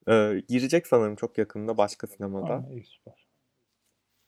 E, 0.07 0.43
girecek 0.47 0.87
sanırım 0.87 1.15
çok 1.15 1.37
yakında 1.37 1.77
başka 1.77 2.07
sinemada. 2.07 2.53
Aa, 2.53 2.69
iyi, 2.71 2.83
süper. 2.83 3.24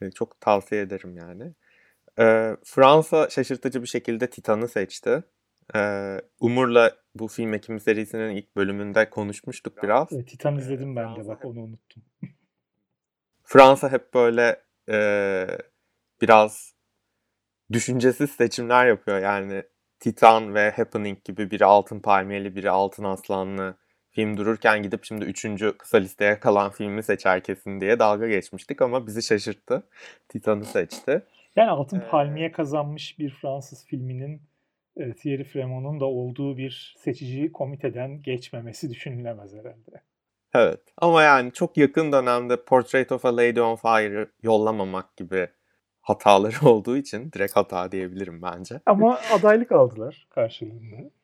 E, 0.01 0.11
çok 0.11 0.41
tavsiye 0.41 0.81
ederim 0.81 1.17
yani. 1.17 1.53
E, 2.19 2.55
Fransa 2.63 3.29
şaşırtıcı 3.29 3.81
bir 3.81 3.87
şekilde 3.87 4.29
Titan'ı 4.29 4.67
seçti. 4.67 5.23
Ee, 5.75 6.21
Umur'la 6.39 6.95
bu 7.15 7.27
film 7.27 7.53
ekimi 7.53 7.79
serisinin 7.79 8.35
ilk 8.35 8.55
bölümünde 8.55 9.09
konuşmuştuk 9.09 9.83
biraz. 9.83 10.07
Evet, 10.11 10.27
Titan 10.27 10.57
izledim 10.57 10.95
ben 10.95 11.15
de 11.15 11.27
bak 11.27 11.45
onu 11.45 11.59
unuttum. 11.59 12.03
Fransa 13.43 13.91
hep 13.91 14.13
böyle 14.13 14.61
e, 14.89 15.47
biraz 16.21 16.73
düşüncesiz 17.71 18.31
seçimler 18.31 18.87
yapıyor. 18.87 19.19
Yani 19.19 19.63
Titan 19.99 20.55
ve 20.55 20.71
Happening 20.71 21.23
gibi 21.23 21.51
biri 21.51 21.65
altın 21.65 21.99
palmiyeli 21.99 22.55
biri 22.55 22.69
altın 22.69 23.03
aslanlı 23.03 23.77
film 24.17 24.37
dururken 24.37 24.83
gidip 24.83 25.05
şimdi 25.05 25.25
üçüncü 25.25 25.77
kısa 25.77 25.97
listeye 25.97 26.39
kalan 26.39 26.71
filmi 26.71 27.03
seçer 27.03 27.43
kesin 27.43 27.81
diye 27.81 27.99
dalga 27.99 28.27
geçmiştik 28.27 28.81
ama 28.81 29.07
bizi 29.07 29.23
şaşırttı. 29.23 29.83
Titan'ı 30.29 30.65
seçti. 30.65 31.21
Yani 31.55 31.69
altın 31.69 31.99
ee... 31.99 32.07
palmiye 32.07 32.51
kazanmış 32.51 33.19
bir 33.19 33.29
Fransız 33.29 33.85
filminin 33.85 34.41
e, 34.95 35.13
Thierry 35.13 35.43
Fremont'un 35.43 35.99
da 35.99 36.05
olduğu 36.05 36.57
bir 36.57 36.95
seçici 36.99 37.51
komiteden 37.51 38.21
geçmemesi 38.21 38.89
düşünülemez 38.89 39.53
herhalde. 39.53 40.01
Evet 40.55 40.81
ama 40.97 41.23
yani 41.23 41.51
çok 41.51 41.77
yakın 41.77 42.11
dönemde 42.11 42.63
Portrait 42.63 43.11
of 43.11 43.25
a 43.25 43.37
Lady 43.37 43.61
on 43.61 43.75
Fire'ı 43.75 44.27
yollamamak 44.43 45.17
gibi 45.17 45.47
hataları 46.01 46.55
olduğu 46.69 46.97
için 46.97 47.31
direkt 47.31 47.55
hata 47.55 47.91
diyebilirim 47.91 48.41
bence. 48.41 48.81
Ama 48.85 49.19
adaylık 49.33 49.71
aldılar 49.71 50.27
karşılığında. 50.29 51.16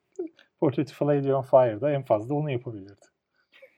Portrait 0.63 0.91
of 0.91 1.01
a 1.01 1.07
Lady 1.07 1.33
on 1.33 1.41
Fire'da 1.41 1.91
en 1.91 2.03
fazla 2.03 2.35
onu 2.35 2.51
yapabilirdi. 2.51 3.05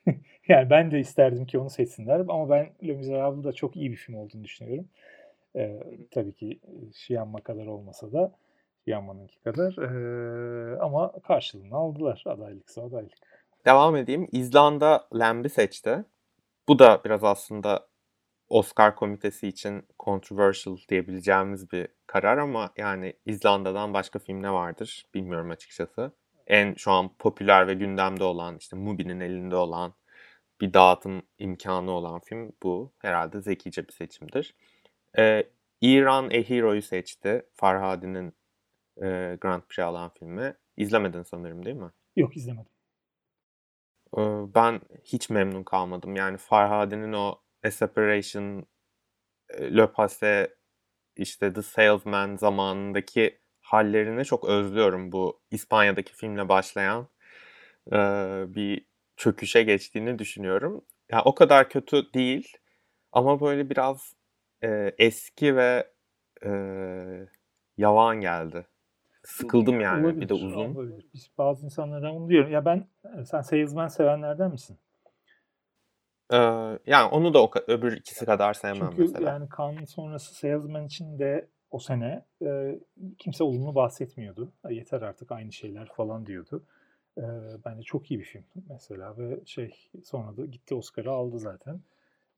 yani 0.48 0.69
ben 0.69 0.91
de 0.91 1.00
isterdim 1.00 1.45
ki 1.45 1.60
onu 1.60 1.69
seçsinler 1.69 2.19
ama 2.19 2.50
ben 2.50 2.69
Le 2.88 2.93
Miserable'da 2.93 3.54
çok 3.54 3.76
iyi 3.76 3.91
bir 3.91 3.95
film 3.95 4.15
olduğunu 4.15 4.43
düşünüyorum. 4.43 4.88
Ee, 5.56 5.84
tabii 6.12 6.34
ki 6.34 6.60
Şiyanma 6.95 7.41
kadar 7.41 7.65
olmasa 7.65 8.12
da 8.12 8.32
Yaman'ınki 8.88 9.39
kadar. 9.39 9.78
Ee, 9.78 10.80
ama 10.80 11.12
karşılığını 11.28 11.76
aldılar 11.76 12.24
adaylıksa 12.26 12.82
adaylık. 12.84 13.17
Devam 13.65 13.95
edeyim. 13.95 14.28
İzlanda 14.32 15.08
Lamb'i 15.13 15.50
seçti. 15.50 16.06
Bu 16.67 16.80
da 16.80 17.02
biraz 17.06 17.24
aslında 17.24 17.88
Oscar 18.50 18.95
komitesi 18.95 19.48
için 19.48 19.84
controversial 20.00 20.78
diyebileceğimiz 20.89 21.71
bir 21.71 21.88
karar 22.08 22.38
ama 22.38 22.69
yani 22.78 23.13
İzlanda'dan 23.26 23.93
başka 23.93 24.19
film 24.19 24.43
ne 24.43 24.52
vardır 24.54 25.06
bilmiyorum 25.13 25.50
açıkçası. 25.50 26.12
En 26.47 26.73
şu 26.75 26.91
an 26.91 27.17
popüler 27.17 27.67
ve 27.67 27.73
gündemde 27.73 28.23
olan 28.23 28.58
işte 28.58 28.75
Mubi'nin 28.75 29.19
elinde 29.19 29.55
olan 29.55 29.93
bir 30.62 30.73
dağıtım 30.73 31.21
imkanı 31.38 31.91
olan 31.91 32.19
film 32.19 32.51
bu. 32.63 32.93
Herhalde 32.99 33.41
zekice 33.41 33.88
bir 33.88 33.93
seçimdir. 33.93 34.55
Ee, 35.17 35.43
İran 35.81 36.25
A 36.25 36.34
Hero'yu 36.34 36.81
seçti. 36.81 37.45
Farhadi'nin 37.53 38.34
e, 38.97 39.38
Grand 39.41 39.62
Prix 39.69 39.79
alan 39.79 40.12
filmi. 40.19 40.55
İzlemedin 40.77 41.23
sanırım 41.23 41.65
değil 41.65 41.75
mi? 41.75 41.91
Yok 42.15 42.38
izlemedim. 42.38 42.71
E, 44.17 44.21
ben 44.55 44.81
hiç 45.03 45.29
memnun 45.29 45.63
kalmadım. 45.63 46.15
Yani 46.15 46.38
Farhadi'nin 46.38 47.13
o 47.13 47.41
A 47.63 47.71
Separation, 47.71 48.65
e, 49.49 49.77
Le 49.77 49.84
Passé, 49.84 50.55
işte 51.15 51.53
The 51.53 51.62
Salesman 51.62 52.36
zamanındaki 52.36 53.39
hallerini 53.65 54.25
çok 54.25 54.49
özlüyorum 54.49 55.12
bu 55.12 55.39
İspanya'daki 55.51 56.13
filmle 56.13 56.49
başlayan 56.49 57.08
e, 57.91 57.97
bir 58.56 58.86
çöküşe 59.17 59.63
geçtiğini 59.63 60.19
düşünüyorum. 60.19 60.73
Ya 60.73 60.82
yani 61.10 61.21
o 61.25 61.36
kadar 61.36 61.69
kötü 61.69 62.13
değil 62.13 62.58
ama 63.12 63.41
böyle 63.41 63.69
biraz 63.69 64.13
e, 64.63 64.95
eski 64.97 65.56
ve 65.56 65.88
e, 66.45 66.51
yavan 67.78 68.21
geldi. 68.21 68.67
Sıkıldım 69.23 69.82
yani 69.82 70.06
olabilir, 70.06 70.21
bir 70.21 70.30
de 70.30 70.34
uzun. 70.34 70.75
Olabilir. 70.75 71.06
Biz 71.13 71.30
bazı 71.38 71.65
insanlardan 71.65 72.15
bunu 72.15 72.30
diyorum. 72.30 72.51
Ya 72.51 72.65
ben 72.65 72.88
sen 73.25 73.41
Salesman 73.41 73.88
sevenlerden 73.88 74.51
misin? 74.51 74.78
Ee, 76.34 76.38
yani 76.86 77.10
onu 77.12 77.34
da 77.34 77.43
o 77.43 77.51
öbür 77.67 77.97
ikisi 77.97 78.25
kadar 78.25 78.54
sevmem 78.54 78.89
Çünkü 78.89 79.01
mesela. 79.01 79.30
yani 79.32 79.47
Cannes 79.58 79.89
sonrası 79.89 80.36
Salesman 80.36 80.86
için 80.86 81.19
de 81.19 81.47
o 81.75 81.79
sene 81.79 82.25
e, 82.41 82.79
kimse 83.17 83.43
olumlu 83.43 83.75
bahsetmiyordu. 83.75 84.51
Yeter 84.69 85.01
artık 85.01 85.31
aynı 85.31 85.51
şeyler 85.51 85.85
falan 85.85 86.25
diyordu. 86.25 86.63
E, 87.17 87.23
bence 87.65 87.81
çok 87.81 88.11
iyi 88.11 88.19
bir 88.19 88.25
film 88.25 88.43
mesela 88.69 89.17
ve 89.17 89.39
şey 89.45 89.71
sonra 90.03 90.38
da 90.38 90.45
gitti 90.45 90.75
Oscar'ı 90.75 91.11
aldı 91.11 91.39
zaten. 91.39 91.79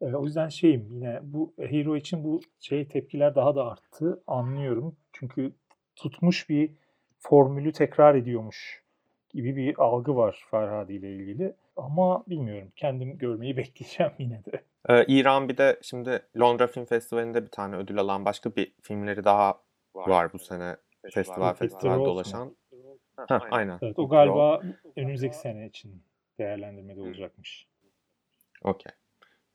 E, 0.02 0.06
o 0.06 0.26
yüzden 0.26 0.50
şeyim 0.50 0.88
yine 0.92 1.20
bu 1.24 1.54
Hero 1.60 1.96
için 1.96 2.24
bu 2.24 2.42
şey 2.60 2.88
tepkiler 2.88 3.36
daha 3.36 3.56
da 3.56 3.66
arttı. 3.66 4.24
Anlıyorum. 4.28 4.96
Çünkü 5.14 5.52
tutmuş 5.96 6.50
bir 6.50 6.72
formülü 7.20 7.72
tekrar 7.72 8.16
ediyormuş 8.16 8.84
gibi 9.30 9.56
bir 9.56 9.84
algı 9.84 10.16
var 10.16 10.46
Ferhadi 10.52 10.94
ile 10.94 11.16
ilgili. 11.16 11.54
Ama 11.76 12.24
bilmiyorum. 12.28 12.72
Kendim 12.76 13.18
görmeyi 13.18 13.58
bekleyeceğim 13.58 14.14
yine 14.20 14.46
de. 14.46 14.62
Ee, 14.88 15.06
İran 15.08 15.50
bir 15.50 15.58
de 15.58 15.80
şimdi 15.82 16.22
Londra 16.40 16.68
Film 16.68 16.86
Festivali'nde 16.86 17.44
bir 17.46 17.52
tane 17.52 17.76
ödül 17.76 17.98
alan 17.98 18.26
başka 18.26 18.56
bir 18.56 18.74
filmleri 18.82 19.24
daha 19.24 19.62
var 19.96 20.34
bu 20.34 20.40
sene 20.40 20.78
festival 21.14 21.54
festival 21.54 22.06
dolaşan. 22.06 22.56
Ha, 23.16 23.40
aynen. 23.52 23.80
Evet, 23.82 24.00
o 24.00 24.10
galiba 24.10 24.62
önümüzdeki 24.96 25.38
sene 25.38 25.66
için 25.66 26.04
değerlendirmede 26.40 27.02
olacakmış. 27.02 27.68
Okey. 28.64 28.92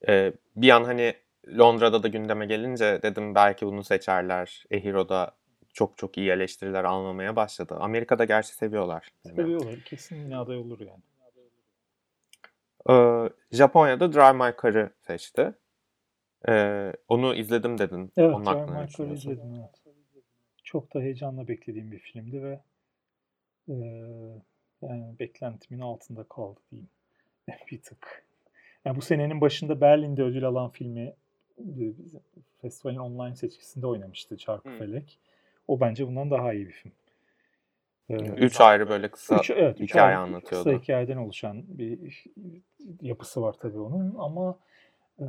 Ee, 0.08 0.32
bir 0.56 0.70
an 0.70 0.84
hani 0.84 1.14
Londra'da 1.58 2.02
da 2.02 2.08
gündeme 2.08 2.46
gelince 2.46 3.00
dedim 3.02 3.34
belki 3.34 3.66
bunu 3.66 3.84
seçerler. 3.84 4.64
Ehiro'da 4.70 5.36
çok 5.72 5.98
çok 5.98 6.18
iyi 6.18 6.30
eleştiriler 6.30 6.84
almamaya 6.84 7.36
başladı. 7.36 7.76
Amerika'da 7.80 8.24
gerçi 8.24 8.54
seviyorlar. 8.54 9.08
Seviyorlar. 9.22 9.74
Kesin 9.84 10.16
yine 10.16 10.36
aday 10.36 10.56
olur 10.56 10.80
yani. 10.80 11.02
Ee, 12.90 13.28
Japonya'da 13.52 14.12
Drive 14.12 14.32
My 14.32 14.54
Car'ı 14.62 14.90
seçti. 15.00 15.54
Ee, 16.48 16.92
onu 17.08 17.34
izledim 17.34 17.78
dedin. 17.78 18.12
Evet, 18.16 18.34
Onun 18.34 18.44
Drive 18.44 18.80
My 18.80 18.88
Car'ı 18.98 19.14
izledim. 19.14 19.54
Evet. 19.58 19.82
Çok 20.64 20.94
da 20.94 21.00
heyecanla 21.00 21.48
beklediğim 21.48 21.92
bir 21.92 21.98
filmdi 21.98 22.42
ve 22.42 22.60
e, 23.68 23.74
yani 24.82 25.18
beklentimin 25.18 25.80
altında 25.80 26.24
kaldı 26.24 26.60
diyeyim. 26.70 26.88
bir 27.70 27.82
tık. 27.82 28.24
Yani 28.84 28.96
bu 28.96 29.02
senenin 29.02 29.40
başında 29.40 29.80
Berlin'de 29.80 30.22
ödül 30.22 30.44
alan 30.44 30.70
filmi 30.70 31.14
festivalin 32.62 32.98
online 32.98 33.36
seçkisinde 33.36 33.86
oynamıştı 33.86 34.36
Çarkıfelek. 34.36 35.18
Hmm. 35.22 35.74
O 35.74 35.80
bence 35.80 36.06
bundan 36.06 36.30
daha 36.30 36.52
iyi 36.52 36.66
bir 36.66 36.72
film. 36.72 36.92
Ee, 38.08 38.14
üç 38.16 38.60
ayrı 38.60 38.88
böyle 38.88 39.10
kısa 39.10 39.36
üç, 39.36 39.50
evet, 39.50 39.80
hikaye 39.80 40.04
ayrı, 40.04 40.18
anlatıyordu. 40.18 40.64
Kısa 40.64 40.82
hikayeden 40.82 41.16
oluşan 41.16 41.64
bir 41.68 42.24
yapısı 43.00 43.42
var 43.42 43.54
tabii 43.60 43.78
onun 43.78 44.14
ama 44.18 44.58
e, 45.20 45.26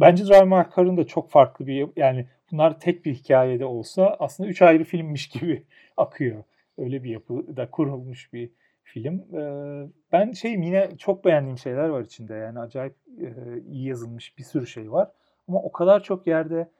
bence 0.00 0.24
Drive 0.24 0.44
My 0.44 0.66
Car'ın 0.76 0.96
da 0.96 1.06
çok 1.06 1.30
farklı 1.30 1.66
bir 1.66 1.88
yani 1.96 2.26
bunlar 2.52 2.80
tek 2.80 3.04
bir 3.04 3.14
hikayede 3.14 3.64
olsa 3.64 4.16
aslında 4.18 4.48
üç 4.48 4.62
ayrı 4.62 4.84
filmmiş 4.84 5.28
gibi 5.28 5.66
akıyor. 5.96 6.44
Öyle 6.78 7.04
bir 7.04 7.10
yapıda 7.10 7.70
kurulmuş 7.70 8.32
bir 8.32 8.50
film. 8.82 9.36
Ee, 9.36 9.88
ben 10.12 10.32
şey 10.32 10.52
yine 10.52 10.96
çok 10.98 11.24
beğendiğim 11.24 11.58
şeyler 11.58 11.88
var 11.88 12.00
içinde. 12.00 12.34
Yani 12.34 12.58
acayip 12.58 12.94
e, 13.20 13.28
iyi 13.66 13.88
yazılmış 13.88 14.38
bir 14.38 14.42
sürü 14.42 14.66
şey 14.66 14.92
var. 14.92 15.10
Ama 15.48 15.62
o 15.62 15.72
kadar 15.72 16.02
çok 16.02 16.26
yerde 16.26 16.70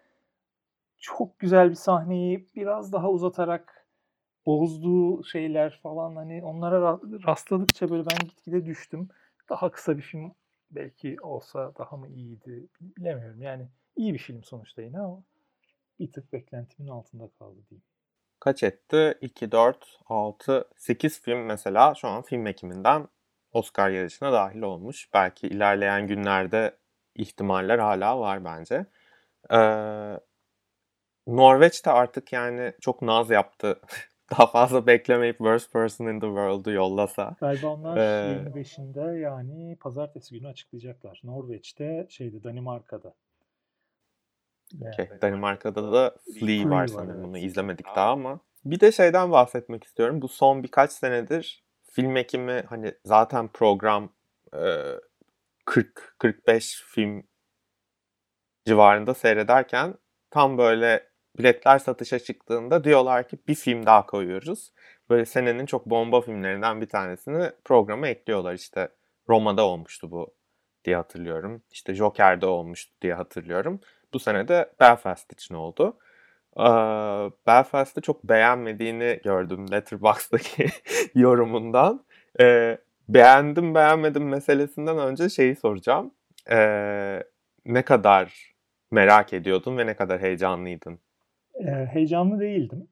çok 0.99 1.39
güzel 1.39 1.71
bir 1.71 1.75
sahneyi 1.75 2.49
biraz 2.57 2.93
daha 2.93 3.11
uzatarak 3.11 3.82
bozduğu 4.47 5.25
şeyler 5.25 5.81
falan 5.83 6.17
hani 6.17 6.45
onlara 6.45 7.01
rastladıkça 7.27 7.91
böyle 7.91 8.03
ben 8.11 8.29
gitgide 8.29 8.67
düştüm. 8.67 9.09
Daha 9.49 9.71
kısa 9.71 9.97
bir 9.97 10.03
film 10.03 10.33
belki 10.71 11.17
olsa 11.23 11.73
daha 11.79 11.97
mı 11.97 12.09
iyiydi 12.09 12.69
bilemiyorum. 12.81 13.43
Yani 13.43 13.69
iyi 13.97 14.15
bir 14.15 14.19
film 14.19 14.45
sonuçta 14.45 14.83
yine 14.83 15.01
ama 15.01 15.23
bir 15.99 16.13
tık 16.13 16.33
beklentimin 16.33 16.89
altında 16.89 17.29
kaldı 17.39 17.59
diyeyim. 17.71 17.85
Kaç 18.41 18.63
etti? 18.63 19.19
2, 19.21 19.53
4, 19.53 19.99
6, 20.07 20.69
8 20.77 21.21
film 21.21 21.45
mesela 21.45 21.95
şu 21.95 22.09
an 22.09 22.23
film 22.23 22.47
ekiminden 22.47 23.09
Oscar 23.53 23.91
yarışına 23.91 24.33
dahil 24.33 24.63
olmuş. 24.63 25.09
Belki 25.15 25.47
ilerleyen 25.47 26.07
günlerde 26.07 26.77
ihtimaller 27.15 27.79
hala 27.79 28.21
var 28.21 28.45
bence. 28.45 28.87
Ee, 29.53 30.19
Norveç 31.27 31.83
artık 31.87 32.33
yani 32.33 32.73
çok 32.81 33.03
naz 33.03 33.31
yaptı. 33.31 33.81
Daha 34.39 34.47
fazla 34.47 34.87
beklemeyip 34.87 35.39
Worst 35.39 35.73
Person 35.73 36.07
in 36.07 36.21
the 36.21 36.27
World'u 36.27 36.71
yollasa. 36.71 37.37
Galiba 37.41 37.67
onlar 37.69 37.97
ee, 37.97 38.01
25'inde 38.01 39.19
yani 39.19 39.77
pazartesi 39.81 40.39
günü 40.39 40.49
açıklayacaklar. 40.49 41.21
Norveç'te 41.25 42.07
şeyde 42.09 42.45
Danimarka'da. 42.45 43.15
Okay. 44.81 45.21
Danimarka'da 45.23 45.93
da 45.93 46.15
Flea 46.41 46.71
var 46.71 46.87
sanırım. 46.87 47.25
Bunu 47.25 47.39
izlemedik 47.39 47.87
daha 47.87 48.11
ama. 48.11 48.41
Bir 48.65 48.81
de 48.81 48.93
şeyden 48.93 49.33
bahsetmek 49.33 49.85
istiyorum. 49.85 50.23
Bu 50.23 50.29
son 50.29 50.63
birkaç 50.63 50.93
senedir 50.93 51.65
film 51.83 52.17
ekimi 52.17 52.65
hani 52.69 52.95
zaten 53.05 53.49
program 53.49 54.13
40-45 55.67 56.85
film 56.85 57.27
civarında 58.67 59.15
seyrederken 59.15 59.95
tam 60.31 60.59
böyle 60.59 61.12
biletler 61.39 61.79
satışa 61.79 62.19
çıktığında 62.19 62.85
diyorlar 62.85 63.29
ki 63.29 63.39
bir 63.49 63.55
film 63.55 63.87
daha 63.87 64.07
koyuyoruz. 64.07 64.73
Böyle 65.11 65.25
senenin 65.25 65.67
çok 65.67 65.87
bomba 65.87 66.21
filmlerinden 66.21 66.81
bir 66.81 66.89
tanesini 66.89 67.51
programa 67.65 68.09
ekliyorlar. 68.09 68.55
İşte 68.55 68.89
Roma'da 69.29 69.67
olmuştu 69.67 70.11
bu 70.11 70.35
diye 70.85 70.97
hatırlıyorum. 70.97 71.63
İşte 71.71 71.95
Joker'de 71.95 72.47
olmuştu 72.47 72.95
diye 73.03 73.15
hatırlıyorum. 73.15 73.81
Bu 74.15 74.19
sene 74.19 74.49
de 74.49 74.73
Belfast 74.81 75.33
için 75.33 75.55
oldu. 75.55 75.99
Ee, 76.57 76.63
Belfast'ı 77.47 78.01
çok 78.01 78.25
beğenmediğini 78.25 79.21
gördüm 79.25 79.71
Letterboxd'daki 79.73 80.67
yorumundan. 81.15 82.05
Ee, 82.41 82.79
beğendim 83.09 83.75
beğenmedim 83.75 84.29
meselesinden 84.29 84.99
önce 84.99 85.29
şeyi 85.29 85.57
soracağım. 85.57 86.15
Ee, 86.51 87.23
ne 87.67 87.83
kadar 87.83 88.55
merak 88.91 89.33
ediyordun 89.33 89.79
ve 89.79 89.87
ne 89.87 89.97
kadar 89.97 90.21
heyecanlıydın? 90.21 91.01
Ee, 91.55 91.87
heyecanlı 91.87 92.41
değildim. 92.41 92.89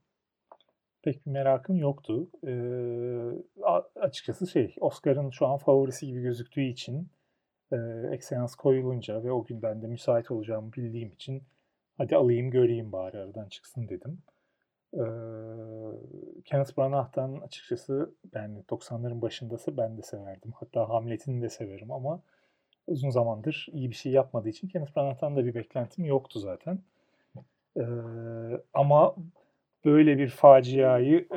Pek 1.02 1.26
bir 1.26 1.30
merakım 1.30 1.76
yoktu. 1.76 2.30
Ee, 2.46 2.50
açıkçası 4.00 4.46
şey, 4.46 4.74
Oscar'ın 4.80 5.30
şu 5.30 5.46
an 5.46 5.58
favorisi 5.58 6.06
gibi 6.06 6.22
gözüktüğü 6.22 6.62
için 6.62 7.08
e, 7.72 7.76
ekseans 8.12 8.54
koyulunca 8.54 9.24
ve 9.24 9.32
o 9.32 9.44
gün 9.44 9.62
ben 9.62 9.82
de 9.82 9.86
müsait 9.86 10.30
olacağımı 10.30 10.72
bildiğim 10.72 11.12
için 11.12 11.42
hadi 11.98 12.16
alayım 12.16 12.50
göreyim 12.50 12.92
bari 12.92 13.18
aradan 13.18 13.48
çıksın 13.48 13.88
dedim. 13.88 14.22
Ee, 14.94 15.00
Kenneth 16.44 16.78
Branaght'tan 16.78 17.36
açıkçası 17.40 18.14
yani 18.34 18.64
90'ların 18.68 19.22
başındası 19.22 19.76
ben 19.76 19.98
de 19.98 20.02
severdim. 20.02 20.52
Hatta 20.52 20.88
Hamlet'ini 20.88 21.42
de 21.42 21.48
severim 21.50 21.92
ama 21.92 22.22
uzun 22.86 23.10
zamandır 23.10 23.68
iyi 23.72 23.90
bir 23.90 23.94
şey 23.96 24.12
yapmadığı 24.12 24.48
için 24.48 24.68
Kenneth 24.68 24.96
Branagh'tan 24.96 25.36
da 25.36 25.44
bir 25.44 25.54
beklentim 25.54 26.04
yoktu 26.04 26.40
zaten. 26.40 26.82
Ee, 27.76 27.82
ama 28.74 29.16
böyle 29.84 30.18
bir 30.18 30.28
faciayı 30.28 31.28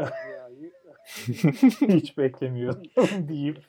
hiç 1.82 2.17
beklemiyordum 2.17 3.28
deyip 3.28 3.65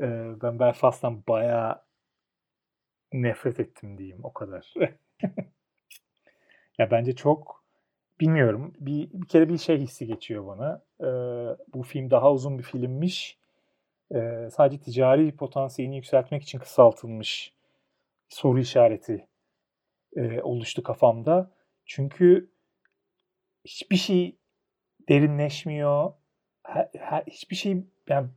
e, 0.00 0.06
ben 0.42 0.58
Belfast'tan 0.58 1.22
bayağı 1.28 1.82
nefret 3.12 3.60
ettim 3.60 3.98
diyeyim 3.98 4.20
o 4.22 4.32
kadar. 4.32 4.74
ya 6.78 6.90
bence 6.90 7.16
çok 7.16 7.64
bilmiyorum. 8.20 8.72
Bir, 8.78 9.08
bir 9.12 9.28
kere 9.28 9.48
bir 9.48 9.58
şey 9.58 9.78
hissi 9.78 10.06
geçiyor 10.06 10.46
bana. 10.46 10.82
Ee, 11.00 11.06
bu 11.74 11.82
film 11.82 12.10
daha 12.10 12.32
uzun 12.32 12.58
bir 12.58 12.62
filmmiş. 12.62 13.38
Ee, 14.14 14.48
sadece 14.52 14.80
ticari 14.80 15.36
potansiyelini 15.36 15.96
yükseltmek 15.96 16.42
için 16.42 16.58
kısaltılmış 16.58 17.52
soru 18.28 18.60
işareti 18.60 19.26
e, 20.16 20.42
oluştu 20.42 20.82
kafamda. 20.82 21.50
Çünkü 21.86 22.50
hiçbir 23.64 23.96
şey 23.96 24.38
derinleşmiyor. 25.08 26.12
Her, 26.62 26.90
her, 26.98 27.22
hiçbir 27.22 27.56
şey 27.56 27.84
yani 28.08 28.28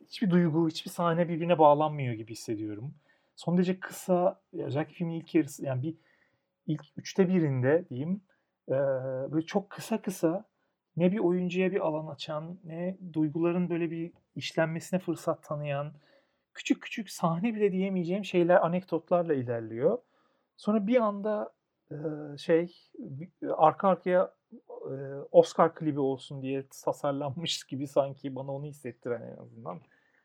hiçbir 0.00 0.30
duygu, 0.30 0.68
hiçbir 0.68 0.90
sahne 0.90 1.28
birbirine 1.28 1.58
bağlanmıyor 1.58 2.14
gibi 2.14 2.32
hissediyorum. 2.32 2.94
Son 3.36 3.56
derece 3.56 3.80
kısa, 3.80 4.40
özellikle 4.52 4.94
filmin 4.94 5.14
ilk 5.14 5.34
yarısı 5.34 5.64
yani 5.64 5.82
bir 5.82 5.96
ilk 6.66 6.82
üçte 6.96 7.28
birinde 7.28 7.84
diyeyim 7.88 8.20
e, 8.68 8.72
böyle 9.32 9.46
çok 9.46 9.70
kısa 9.70 10.02
kısa 10.02 10.44
ne 10.96 11.12
bir 11.12 11.18
oyuncuya 11.18 11.72
bir 11.72 11.80
alan 11.80 12.06
açan 12.06 12.58
ne 12.64 12.96
duyguların 13.12 13.70
böyle 13.70 13.90
bir 13.90 14.12
işlenmesine 14.36 15.00
fırsat 15.00 15.42
tanıyan 15.42 15.92
küçük 16.54 16.82
küçük 16.82 17.10
sahne 17.10 17.54
bile 17.54 17.72
diyemeyeceğim 17.72 18.24
şeyler 18.24 18.66
anekdotlarla 18.66 19.34
ilerliyor. 19.34 19.98
Sonra 20.56 20.86
bir 20.86 20.96
anda 20.96 21.53
şey 22.38 22.76
arka 23.56 23.88
arkaya 23.88 24.34
Oscar 25.32 25.74
klibi 25.74 26.00
olsun 26.00 26.42
diye 26.42 26.66
tasarlanmış 26.84 27.64
gibi 27.68 27.86
sanki 27.86 28.36
bana 28.36 28.52
onu 28.52 28.64
hissettiren 28.64 29.22
en 29.22 29.36
azından. 29.36 29.80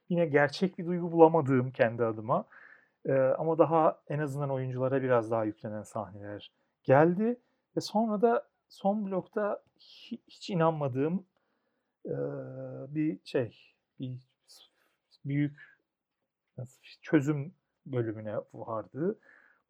Yine 0.09 0.25
gerçek 0.25 0.77
bir 0.77 0.85
duygu 0.85 1.11
bulamadığım 1.11 1.71
kendi 1.71 2.05
adıma. 2.05 2.45
Ama 3.37 3.57
daha 3.57 4.01
en 4.09 4.19
azından 4.19 4.51
oyunculara 4.51 5.01
biraz 5.01 5.31
daha 5.31 5.43
yüklenen 5.43 5.83
sahneler 5.83 6.51
geldi. 6.83 7.39
Ve 7.77 7.81
sonra 7.81 8.21
da 8.21 8.47
son 8.69 9.05
blokta 9.05 9.63
hiç 10.27 10.49
inanmadığım 10.49 11.25
bir 12.89 13.19
şey, 13.23 13.75
bir 13.99 14.17
büyük 15.25 15.79
çözüm 17.01 17.53
bölümüne 17.85 18.35
vardı. 18.53 19.19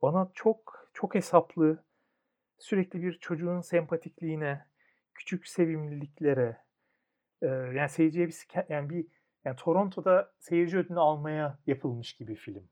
Bana 0.01 0.29
çok 0.33 0.88
çok 1.01 1.15
hesaplı, 1.15 1.83
sürekli 2.57 3.01
bir 3.01 3.13
çocuğun 3.13 3.61
sempatikliğine, 3.61 4.65
küçük 5.13 5.47
sevimliliklere, 5.47 6.57
yani 7.41 7.89
seyirciye 7.89 8.27
bir 8.27 8.35
yani 8.69 8.89
bir 8.89 9.07
yani 9.45 9.55
Toronto'da 9.55 10.31
seyirci 10.39 10.77
ödülünü 10.77 10.99
almaya 10.99 11.57
yapılmış 11.67 12.13
gibi 12.13 12.35
film. 12.35 12.69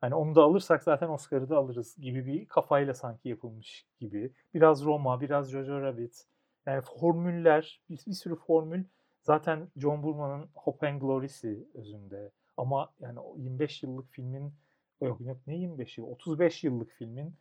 Hani 0.00 0.14
onu 0.14 0.34
da 0.34 0.42
alırsak 0.42 0.82
zaten 0.82 1.08
Oscar'ı 1.08 1.48
da 1.48 1.56
alırız 1.56 1.96
gibi 1.96 2.26
bir 2.26 2.46
kafayla 2.46 2.94
sanki 2.94 3.28
yapılmış 3.28 3.86
gibi. 3.98 4.32
Biraz 4.54 4.84
Roma, 4.84 5.20
biraz 5.20 5.50
Jojo 5.50 5.82
Rabbit. 5.82 6.26
Yani 6.66 6.82
formüller, 7.00 7.80
bir, 7.90 7.98
bir 8.06 8.12
sürü 8.12 8.36
formül 8.36 8.84
zaten 9.22 9.68
John 9.76 10.02
Burman'ın 10.02 10.48
Hope 10.54 10.88
and 10.88 11.00
Glory'si 11.00 11.68
özünde. 11.74 12.30
Ama 12.56 12.92
yani 13.00 13.18
25 13.36 13.82
yıllık 13.82 14.10
filmin 14.10 14.54
yok 15.00 15.46
ne 15.46 15.56
25 15.56 15.98
yıl 15.98 16.06
35 16.06 16.64
yıllık 16.64 16.90
filmin 16.90 17.34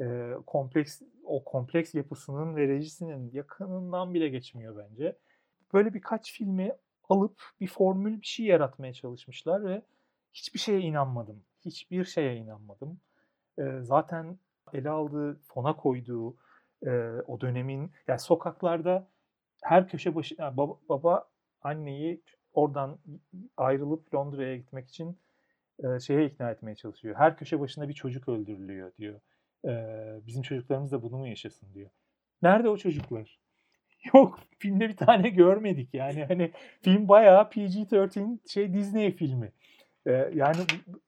e, 0.00 0.34
kompleks 0.46 1.02
o 1.24 1.44
kompleks 1.44 1.94
yapısının 1.94 2.56
ve 2.56 2.68
rejisinin 2.68 3.30
yakınından 3.32 4.14
bile 4.14 4.28
geçmiyor 4.28 4.76
bence. 4.76 5.16
Böyle 5.72 5.94
birkaç 5.94 6.32
filmi 6.32 6.72
alıp 7.08 7.42
bir 7.60 7.66
formül 7.66 8.20
bir 8.20 8.26
şey 8.26 8.46
yaratmaya 8.46 8.92
çalışmışlar 8.92 9.64
ve 9.64 9.82
hiçbir 10.32 10.58
şeye 10.58 10.80
inanmadım. 10.80 11.42
Hiçbir 11.64 12.04
şeye 12.04 12.36
inanmadım. 12.36 13.00
E, 13.58 13.80
zaten 13.80 14.38
ele 14.72 14.90
aldığı, 14.90 15.40
fona 15.42 15.76
koyduğu 15.76 16.36
e, 16.86 16.90
o 17.26 17.40
dönemin 17.40 17.90
yani 18.08 18.18
sokaklarda 18.18 19.08
her 19.62 19.88
köşe 19.88 20.14
başı 20.14 20.34
yani 20.38 20.56
baba, 20.56 20.76
baba 20.88 21.28
anneyi 21.62 22.22
oradan 22.52 22.98
ayrılıp 23.56 24.14
Londra'ya 24.14 24.56
gitmek 24.56 24.88
için 24.88 25.18
e, 25.84 26.00
şeye 26.00 26.26
ikna 26.26 26.50
etmeye 26.50 26.74
çalışıyor. 26.74 27.14
Her 27.18 27.36
köşe 27.36 27.60
başında 27.60 27.88
bir 27.88 27.94
çocuk 27.94 28.28
öldürülüyor 28.28 28.92
diyor. 28.98 29.20
Bizim 30.26 30.42
çocuklarımız 30.42 30.92
da 30.92 31.02
bunu 31.02 31.16
mu 31.16 31.28
yaşasın 31.28 31.74
diyor. 31.74 31.90
Nerede 32.42 32.68
o 32.68 32.76
çocuklar? 32.76 33.38
Yok 34.14 34.38
filmde 34.58 34.88
bir 34.88 34.96
tane 34.96 35.28
görmedik 35.28 35.94
yani 35.94 36.24
hani 36.24 36.52
film 36.82 37.08
bayağı 37.08 37.42
PG-13 37.42 38.38
şey 38.48 38.74
Disney 38.74 39.12
filmi. 39.12 39.52
Yani 40.34 40.58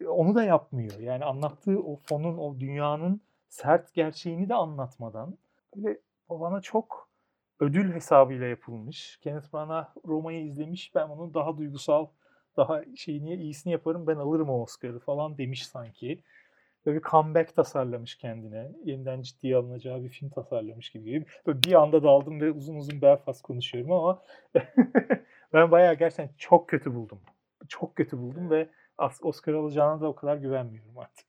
onu 0.08 0.34
da 0.34 0.44
yapmıyor. 0.44 0.98
Yani 1.00 1.24
anlattığı 1.24 1.78
o 1.80 1.96
fonun, 1.96 2.38
o 2.38 2.60
dünyanın 2.60 3.20
sert 3.48 3.94
gerçeğini 3.94 4.48
de 4.48 4.54
anlatmadan 4.54 5.38
böyle 5.76 5.98
bana 6.30 6.60
çok 6.60 7.08
ödül 7.60 7.92
hesabıyla 7.92 8.46
yapılmış. 8.46 9.18
Kenneth 9.22 9.54
Branagh 9.54 9.86
Roma'yı 10.06 10.44
izlemiş. 10.46 10.94
Ben 10.94 11.08
onun 11.08 11.34
daha 11.34 11.58
duygusal, 11.58 12.06
daha 12.56 12.82
şeyini 12.96 13.34
iyisini 13.34 13.72
yaparım. 13.72 14.06
Ben 14.06 14.16
alırım 14.16 14.50
o 14.50 14.62
Oscar'ı 14.62 14.98
falan 14.98 15.38
demiş 15.38 15.66
sanki. 15.66 16.22
Böyle 16.86 16.98
bir 16.98 17.02
comeback 17.02 17.56
tasarlamış 17.56 18.18
kendine. 18.18 18.70
Yeniden 18.84 19.22
ciddiye 19.22 19.56
alınacağı 19.56 20.02
bir 20.02 20.08
film 20.08 20.30
tasarlamış 20.30 20.90
gibi. 20.90 21.24
Böyle 21.46 21.62
bir 21.62 21.72
anda 21.72 22.02
daldım 22.02 22.40
ve 22.40 22.50
uzun 22.50 22.76
uzun 22.76 23.02
Belfast 23.02 23.42
konuşuyorum 23.42 23.92
ama 23.92 24.22
ben 25.52 25.70
bayağı 25.70 25.94
gerçekten 25.94 26.30
çok 26.38 26.68
kötü 26.68 26.94
buldum. 26.94 27.20
Çok 27.68 27.96
kötü 27.96 28.18
buldum 28.18 28.50
ve 28.50 28.68
Oscar 29.22 29.52
alacağına 29.52 30.00
da 30.00 30.06
o 30.06 30.14
kadar 30.14 30.36
güvenmiyorum 30.36 30.98
artık. 30.98 31.26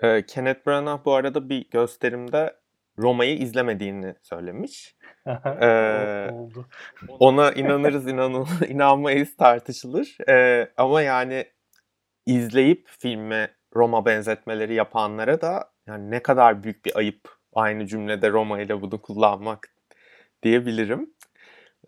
Kenneth 0.26 0.66
Branagh 0.66 1.04
bu 1.04 1.14
arada 1.14 1.48
bir 1.48 1.70
gösterimde 1.70 2.60
Roma'yı 2.98 3.38
izlemediğini 3.38 4.14
söylemiş. 4.22 4.96
ee, 5.26 6.30
Oldu. 6.32 6.66
Ona 7.08 7.52
inanırız 7.52 8.08
inanıl 8.08 8.46
inanmayız 8.68 9.36
tartışılır. 9.36 10.16
Ee, 10.28 10.72
ama 10.76 11.02
yani 11.02 11.44
izleyip 12.26 12.88
filme 12.98 13.59
Roma 13.76 14.06
benzetmeleri 14.06 14.74
yapanlara 14.74 15.40
da 15.40 15.70
yani 15.86 16.10
ne 16.10 16.22
kadar 16.22 16.62
büyük 16.62 16.84
bir 16.84 16.96
ayıp 16.96 17.38
aynı 17.52 17.86
cümlede 17.86 18.30
Roma 18.30 18.60
ile 18.60 18.82
bunu 18.82 19.02
kullanmak 19.02 19.74
diyebilirim. 20.42 21.14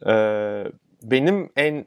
Ee, 0.07 0.65
benim 1.03 1.53
en 1.57 1.87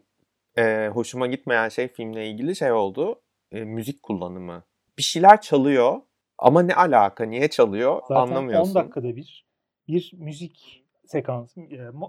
e, 0.58 0.90
hoşuma 0.94 1.28
gitmeyen 1.28 1.70
şey 1.70 1.88
filmle 1.88 2.28
ilgili 2.30 2.56
şey 2.56 2.72
oldu. 2.72 3.22
E, 3.52 3.64
müzik 3.64 4.04
kullanımı. 4.04 4.64
Bir 4.98 5.04
şeyler 5.04 5.42
çalıyor 5.42 6.02
ama 6.38 6.62
ne 6.62 6.76
alaka, 6.76 7.26
niye 7.26 7.48
çalıyor 7.50 8.02
Zaten 8.08 8.22
anlamıyorsun. 8.22 8.70
10 8.70 8.76
dakikada 8.76 9.16
bir 9.16 9.46
bir 9.88 10.12
müzik 10.18 10.86
sekansı, 11.06 11.62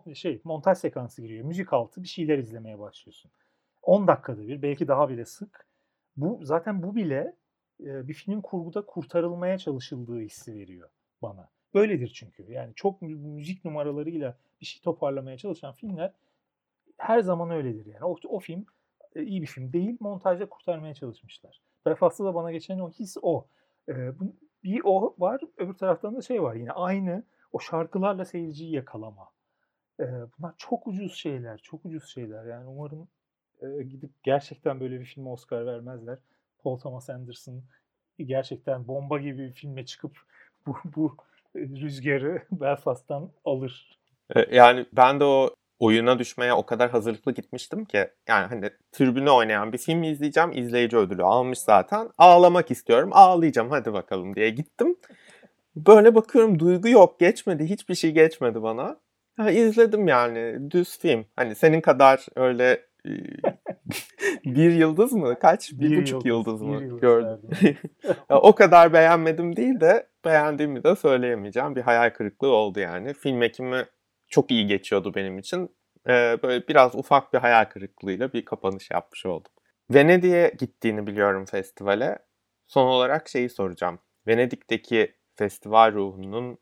e, 0.06 0.14
şey 0.14 0.40
montaj 0.44 0.78
sekansı 0.78 1.22
giriyor. 1.22 1.44
Müzik 1.44 1.72
altı 1.72 2.02
bir 2.02 2.08
şeyler 2.08 2.38
izlemeye 2.38 2.78
başlıyorsun. 2.78 3.30
10 3.82 4.08
dakikada 4.08 4.48
bir, 4.48 4.62
belki 4.62 4.88
daha 4.88 5.08
bile 5.08 5.24
sık. 5.24 5.66
Bu 6.16 6.40
zaten 6.42 6.82
bu 6.82 6.96
bile 6.96 7.36
bir 7.80 8.14
filmin 8.14 8.40
kurguda 8.40 8.86
kurtarılmaya 8.86 9.58
çalışıldığı 9.58 10.20
hissi 10.20 10.54
veriyor 10.54 10.88
bana. 11.22 11.48
Böyledir 11.74 12.12
çünkü. 12.14 12.52
Yani 12.52 12.72
çok 12.74 13.02
müzik 13.02 13.64
numaralarıyla 13.64 14.36
bir 14.60 14.66
şey 14.66 14.82
toparlamaya 14.82 15.36
çalışan 15.38 15.72
filmler 15.72 16.12
her 16.96 17.20
zaman 17.20 17.50
öyledir 17.50 17.86
yani. 17.86 18.04
O, 18.04 18.16
o 18.28 18.38
film 18.38 18.66
iyi 19.14 19.42
bir 19.42 19.46
film 19.46 19.72
değil, 19.72 19.96
montajda 20.00 20.48
kurtarmaya 20.48 20.94
çalışmışlar. 20.94 21.60
Belfast'ta 21.86 22.24
da 22.24 22.34
bana 22.34 22.52
geçen 22.52 22.78
o 22.78 22.90
his 22.90 23.16
o. 23.22 23.46
bir 24.64 24.80
o 24.84 25.14
var, 25.18 25.40
öbür 25.56 25.74
taraftan 25.74 26.16
da 26.16 26.22
şey 26.22 26.42
var 26.42 26.54
yine 26.54 26.72
aynı 26.72 27.22
o 27.52 27.58
şarkılarla 27.58 28.24
seyirciyi 28.24 28.72
yakalama. 28.72 29.28
bunlar 29.98 30.54
çok 30.56 30.86
ucuz 30.86 31.14
şeyler, 31.14 31.58
çok 31.58 31.84
ucuz 31.84 32.04
şeyler. 32.04 32.44
Yani 32.44 32.68
umarım 32.68 33.08
gidip 33.88 34.10
gerçekten 34.22 34.80
böyle 34.80 35.00
bir 35.00 35.04
filme 35.04 35.28
Oscar 35.28 35.66
vermezler. 35.66 36.18
Paul 36.66 36.78
Thomas 36.78 37.10
Anderson 37.10 37.62
gerçekten 38.18 38.88
bomba 38.88 39.18
gibi 39.18 39.38
bir 39.38 39.52
filme 39.52 39.86
çıkıp 39.86 40.16
bu, 40.66 40.76
bu 40.84 41.16
rüzgarı 41.56 42.42
Belfast'tan 42.50 43.30
alır. 43.44 43.98
Yani 44.50 44.86
ben 44.92 45.20
de 45.20 45.24
o 45.24 45.50
oyuna 45.78 46.18
düşmeye 46.18 46.52
o 46.52 46.66
kadar 46.66 46.90
hazırlıklı 46.90 47.32
gitmiştim 47.32 47.84
ki 47.84 48.08
yani 48.28 48.46
hani 48.46 48.70
tribüne 48.92 49.30
oynayan 49.30 49.72
bir 49.72 49.78
film 49.78 50.02
izleyeceğim. 50.02 50.52
izleyici 50.52 50.96
ödülü 50.96 51.22
almış 51.22 51.58
zaten. 51.58 52.10
Ağlamak 52.18 52.70
istiyorum. 52.70 53.10
Ağlayacağım 53.12 53.70
hadi 53.70 53.92
bakalım 53.92 54.36
diye 54.36 54.50
gittim. 54.50 54.96
Böyle 55.76 56.14
bakıyorum 56.14 56.58
duygu 56.58 56.88
yok 56.88 57.20
geçmedi. 57.20 57.64
Hiçbir 57.64 57.94
şey 57.94 58.10
geçmedi 58.10 58.62
bana. 58.62 59.00
Ha, 59.36 59.50
izledim 59.50 60.08
yani 60.08 60.70
düz 60.70 60.98
film. 60.98 61.26
Hani 61.36 61.54
senin 61.54 61.80
kadar 61.80 62.26
öyle 62.36 62.86
bir 64.44 64.72
yıldız 64.72 65.12
mı? 65.12 65.38
Kaç? 65.38 65.72
Bir, 65.72 65.90
bir 65.90 65.96
buçuk 65.96 66.26
yıldız, 66.26 66.46
yıldız 66.46 66.62
mı 66.62 66.82
yıldız 66.82 67.00
gördüm? 67.00 67.40
o 68.28 68.54
kadar 68.54 68.92
beğenmedim 68.92 69.56
değil 69.56 69.80
de 69.80 70.06
beğendiğimi 70.24 70.84
de 70.84 70.96
söyleyemeyeceğim. 70.96 71.76
Bir 71.76 71.82
hayal 71.82 72.10
kırıklığı 72.10 72.52
oldu 72.52 72.80
yani. 72.80 73.14
Film 73.14 73.42
ekimi 73.42 73.84
çok 74.28 74.50
iyi 74.50 74.66
geçiyordu 74.66 75.14
benim 75.14 75.38
için. 75.38 75.76
Ee, 76.08 76.38
böyle 76.42 76.68
biraz 76.68 76.94
ufak 76.94 77.32
bir 77.32 77.38
hayal 77.38 77.64
kırıklığıyla 77.64 78.32
bir 78.32 78.44
kapanış 78.44 78.90
yapmış 78.90 79.26
oldum. 79.26 79.52
Venedik'e 79.90 80.54
gittiğini 80.58 81.06
biliyorum 81.06 81.44
festivale. 81.44 82.18
Son 82.66 82.86
olarak 82.86 83.28
şeyi 83.28 83.48
soracağım. 83.48 83.98
Venedik'teki 84.26 85.14
festival 85.36 85.92
ruhunun 85.92 86.58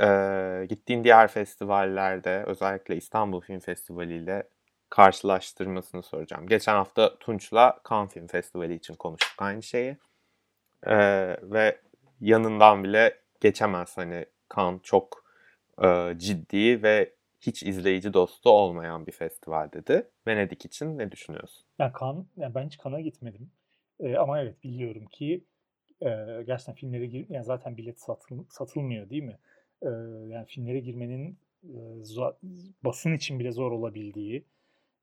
e, 0.00 0.66
gittiğin 0.68 1.04
diğer 1.04 1.28
festivallerde 1.28 2.44
özellikle 2.46 2.96
İstanbul 2.96 3.40
Film 3.40 3.60
Festivali 3.60 4.16
ile 4.16 4.48
karşılaştırmasını 4.90 6.02
soracağım. 6.02 6.46
Geçen 6.46 6.74
hafta 6.74 7.18
Tunç'la 7.18 7.80
Cannes 7.90 8.12
Film 8.12 8.26
Festivali 8.26 8.74
için 8.74 8.94
konuştuk 8.94 9.42
aynı 9.42 9.62
şeyi. 9.62 9.96
Ee, 10.86 11.36
ve 11.42 11.78
yanından 12.20 12.84
bile 12.84 13.18
geçemez 13.40 13.96
hani 13.96 14.26
Cannes 14.56 14.82
çok 14.82 15.24
e, 15.82 16.14
ciddi 16.16 16.82
ve 16.82 17.12
hiç 17.40 17.62
izleyici 17.62 18.14
dostu 18.14 18.50
olmayan 18.50 19.06
bir 19.06 19.12
festival 19.12 19.72
dedi. 19.72 20.06
Venedik 20.26 20.64
için 20.64 20.98
ne 20.98 21.12
düşünüyorsun? 21.12 21.66
Yani 21.78 21.92
Cannes, 22.00 22.26
yani 22.36 22.54
ben 22.54 22.66
hiç 22.66 22.78
Cannes'a 22.84 23.00
gitmedim. 23.00 23.50
Ee, 24.00 24.16
ama 24.16 24.40
evet 24.40 24.64
biliyorum 24.64 25.06
ki 25.06 25.44
e, 26.00 26.08
gerçekten 26.46 26.74
filmlere 26.74 27.06
gir, 27.06 27.26
yani 27.28 27.44
zaten 27.44 27.76
bilet 27.76 28.00
satıl, 28.00 28.44
satılmıyor 28.48 29.10
değil 29.10 29.22
mi? 29.22 29.38
Ee, 29.82 29.88
yani 30.28 30.46
filmlere 30.46 30.80
girmenin 30.80 31.38
e, 31.64 32.04
zor, 32.04 32.32
basın 32.84 33.12
için 33.12 33.38
bile 33.38 33.52
zor 33.52 33.72
olabildiği, 33.72 34.44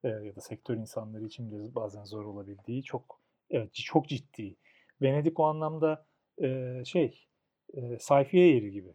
e, 0.03 0.07
ya 0.07 0.35
da 0.35 0.41
sektör 0.41 0.75
insanları 0.75 1.25
için 1.25 1.51
bile 1.51 1.75
bazen 1.75 2.03
zor 2.03 2.25
olabildiği 2.25 2.83
çok 2.83 3.19
evet 3.49 3.73
çok 3.73 4.07
ciddi. 4.07 4.55
Venedik 5.01 5.39
o 5.39 5.43
anlamda 5.43 6.05
e, 6.41 6.81
şey 6.85 7.27
e, 7.73 7.99
sayfiye 7.99 8.55
yeri 8.55 8.71
gibi. 8.71 8.93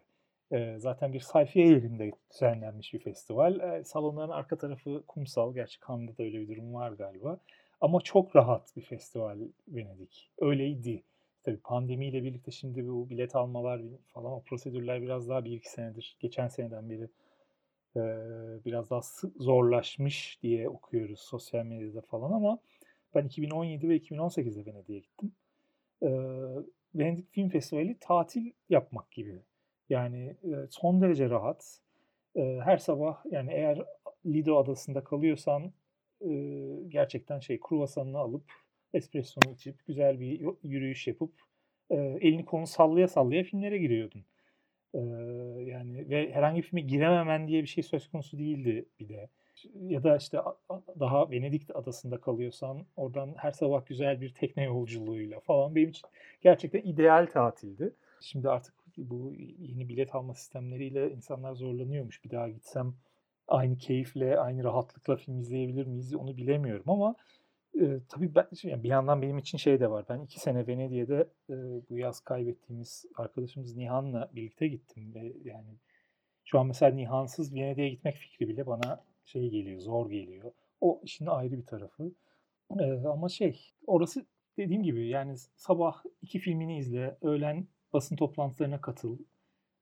E, 0.53 0.79
zaten 0.79 1.13
bir 1.13 1.21
sayfiye 1.21 1.69
yerinde 1.69 2.13
düzenlenmiş 2.33 2.95
bir 2.95 2.99
festival. 2.99 3.61
E, 3.61 3.85
salonların 3.85 4.31
arka 4.31 4.59
tarafı 4.59 5.03
kumsal. 5.07 5.55
Gerçi 5.55 5.79
Cannes'da 5.89 6.19
da 6.19 6.23
öyle 6.23 6.41
bir 6.41 6.49
durum 6.49 6.75
var 6.75 6.93
galiba. 6.93 7.39
Ama 7.81 8.01
çok 8.01 8.37
rahat 8.37 8.77
bir 8.77 8.83
festival 8.83 9.39
Venedik. 9.69 10.31
Öyleydi. 10.39 11.03
Tabii 11.45 11.57
pandemiyle 11.57 12.23
birlikte 12.25 12.51
şimdi 12.51 12.89
bu 12.89 13.11
bilet 13.11 13.37
almalar 13.37 13.81
falan 14.15 14.33
o 14.33 14.43
prosedürler 14.43 15.03
biraz 15.03 15.29
daha 15.29 15.45
bir 15.45 15.53
iki 15.53 15.71
senedir, 15.71 16.17
geçen 16.21 16.49
seneden 16.49 16.91
beri 16.91 17.09
biraz 18.65 18.91
daha 18.91 19.01
zorlaşmış 19.37 20.39
diye 20.43 20.69
okuyoruz 20.69 21.21
sosyal 21.21 21.65
medyada 21.65 22.01
falan 22.01 22.33
ama 22.33 22.59
ben 23.15 23.25
2017 23.25 23.89
ve 23.89 23.97
2018'de 23.97 24.67
Venedik'e 24.67 24.99
gittim. 24.99 25.33
Venedik 26.95 27.33
Film 27.33 27.49
Festivali 27.49 27.97
tatil 28.01 28.53
yapmak 28.69 29.11
gibi. 29.11 29.39
Yani 29.89 30.37
son 30.71 31.03
derece 31.03 31.31
rahat. 31.31 31.81
Her 32.37 32.77
sabah 32.77 33.25
yani 33.31 33.53
eğer 33.53 33.83
Lido 34.27 34.59
adasında 34.59 35.05
kalıyorsan 35.05 35.73
gerçekten 36.89 37.39
şey 37.39 37.61
kruvasanını 37.61 38.19
alıp 38.19 38.45
espressonu 38.95 39.55
içip 39.55 39.87
güzel 39.87 40.21
bir 40.21 40.41
yürüyüş 40.63 41.07
yapıp 41.07 41.33
elini 41.91 42.45
kolunu 42.45 42.67
sallaya 42.67 43.09
sallaya 43.09 43.43
filmlere 43.45 43.79
giriyordun. 43.79 44.25
Yani 45.67 46.11
ve 46.11 46.33
herhangi 46.33 46.63
bir 46.63 46.67
filme 46.67 46.81
girememen 46.81 47.49
diye 47.49 47.63
bir 47.63 47.69
şey 47.69 47.85
söz 47.85 48.09
konusu 48.09 48.39
değildi 48.39 48.85
bir 49.01 49.09
de. 49.09 49.29
Ya 49.75 50.03
da 50.03 50.17
işte 50.17 50.39
daha 51.01 51.31
Venedik 51.31 51.77
adasında 51.77 52.21
kalıyorsan 52.21 52.87
oradan 52.97 53.35
her 53.37 53.51
sabah 53.51 53.87
güzel 53.87 54.21
bir 54.21 54.35
tekne 54.35 54.65
yolculuğuyla 54.65 55.41
falan 55.41 55.75
benim 55.75 55.89
için 55.89 56.09
gerçekten 56.43 56.81
ideal 56.81 57.27
tatildi. 57.27 57.95
Şimdi 58.21 58.49
artık 58.49 58.75
bu 58.97 59.35
yeni 59.59 59.89
bilet 59.89 60.15
alma 60.15 60.35
sistemleriyle 60.35 61.11
insanlar 61.11 61.55
zorlanıyormuş. 61.55 62.25
Bir 62.25 62.31
daha 62.31 62.49
gitsem 62.49 62.95
aynı 63.49 63.79
keyifle, 63.79 64.39
aynı 64.39 64.65
rahatlıkla 64.65 65.17
film 65.17 65.39
izleyebilir 65.39 65.87
miyiz 65.87 66.15
onu 66.15 66.37
bilemiyorum 66.37 66.85
ama 66.87 67.15
e, 67.81 68.01
tabii 68.09 68.35
ben, 68.35 68.47
yani 68.63 68.83
bir 68.83 68.89
yandan 68.89 69.23
benim 69.23 69.39
için 69.39 69.59
şey 69.59 69.81
de 69.81 69.91
var. 69.91 70.05
Ben 70.09 70.21
iki 70.21 70.41
sene 70.41 70.67
Venedik'e 70.67 71.29
e, 71.51 71.55
bu 71.91 71.99
yaz 71.99 72.21
kaybettiğimiz 72.21 73.05
arkadaşımız 73.17 73.77
Nihan'la 73.77 74.31
birlikte 74.35 74.69
gittim 74.69 75.15
ve 75.15 75.33
yani 75.45 75.79
şu 76.45 76.59
an 76.59 76.67
mesela 76.67 76.95
Nihan'sız 76.95 77.55
Venedik'e 77.55 77.89
gitmek 77.89 78.17
fikri 78.17 78.49
bile 78.49 78.67
bana 78.67 79.05
şey 79.25 79.51
geliyor, 79.51 79.81
zor 79.81 80.11
geliyor. 80.11 80.53
O 80.81 81.01
işin 81.05 81.27
ayrı 81.27 81.59
bir 81.59 81.67
tarafı. 81.67 82.13
E, 82.81 82.85
ama 83.07 83.29
şey, 83.29 83.73
orası 83.87 84.27
dediğim 84.59 84.83
gibi 84.83 85.09
yani 85.09 85.37
sabah 85.57 86.03
iki 86.23 86.39
filmini 86.39 86.79
izle, 86.79 87.19
öğlen 87.23 87.69
basın 87.93 88.17
toplantılarına 88.17 88.81
katıl, 88.81 89.19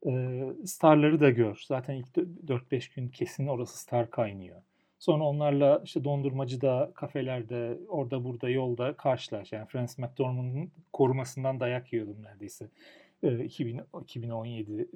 e, 0.07 0.43
starları 0.67 1.21
da 1.21 1.31
gör. 1.31 1.65
Zaten 1.69 1.95
ilk 1.95 2.17
4-5 2.17 2.95
gün 2.95 3.09
kesin 3.09 3.47
orası 3.47 3.79
star 3.79 4.11
kaynıyor. 4.11 4.63
Sonra 5.01 5.25
onlarla 5.25 5.83
işte 5.85 6.05
dondurmacıda, 6.05 6.91
kafelerde, 6.95 7.79
orada 7.89 8.25
burada 8.25 8.49
yolda 8.49 8.97
karşılaş. 8.97 9.53
Yani 9.53 9.67
Francis 9.67 9.99
McDormand'ın 9.99 10.71
korumasından 10.93 11.61
dayak 11.61 11.93
yiyordum 11.93 12.23
neredeyse. 12.23 12.69
E, 13.23 13.45
2000, 13.45 13.81
2017 14.03 14.89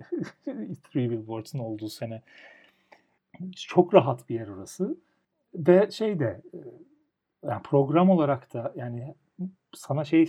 Three 0.82 1.10
Billboards'ın 1.10 1.58
olduğu 1.58 1.88
sene. 1.88 2.22
Çok 3.56 3.94
rahat 3.94 4.28
bir 4.28 4.34
yer 4.34 4.48
orası. 4.48 4.96
Ve 5.54 5.90
şey 5.90 6.18
de 6.18 6.42
yani 7.44 7.62
program 7.62 8.10
olarak 8.10 8.54
da 8.54 8.72
yani 8.76 9.14
sana 9.74 10.04
şey 10.04 10.26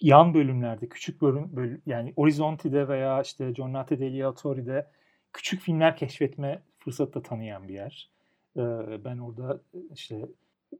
yan 0.00 0.34
bölümlerde, 0.34 0.88
küçük 0.88 1.22
bölüm, 1.22 1.56
bölüm 1.56 1.82
yani 1.86 2.12
Orizzonti'de 2.16 2.88
veya 2.88 3.22
işte 3.22 3.50
Giornate 3.50 3.98
degli 4.00 4.26
Autori'de 4.26 4.86
küçük 5.32 5.60
filmler 5.60 5.96
keşfetme 5.96 6.62
fırsatı 6.78 7.14
da 7.14 7.22
tanıyan 7.22 7.68
bir 7.68 7.74
yer. 7.74 8.13
Ben 9.04 9.18
orada 9.18 9.60
işte 9.92 10.28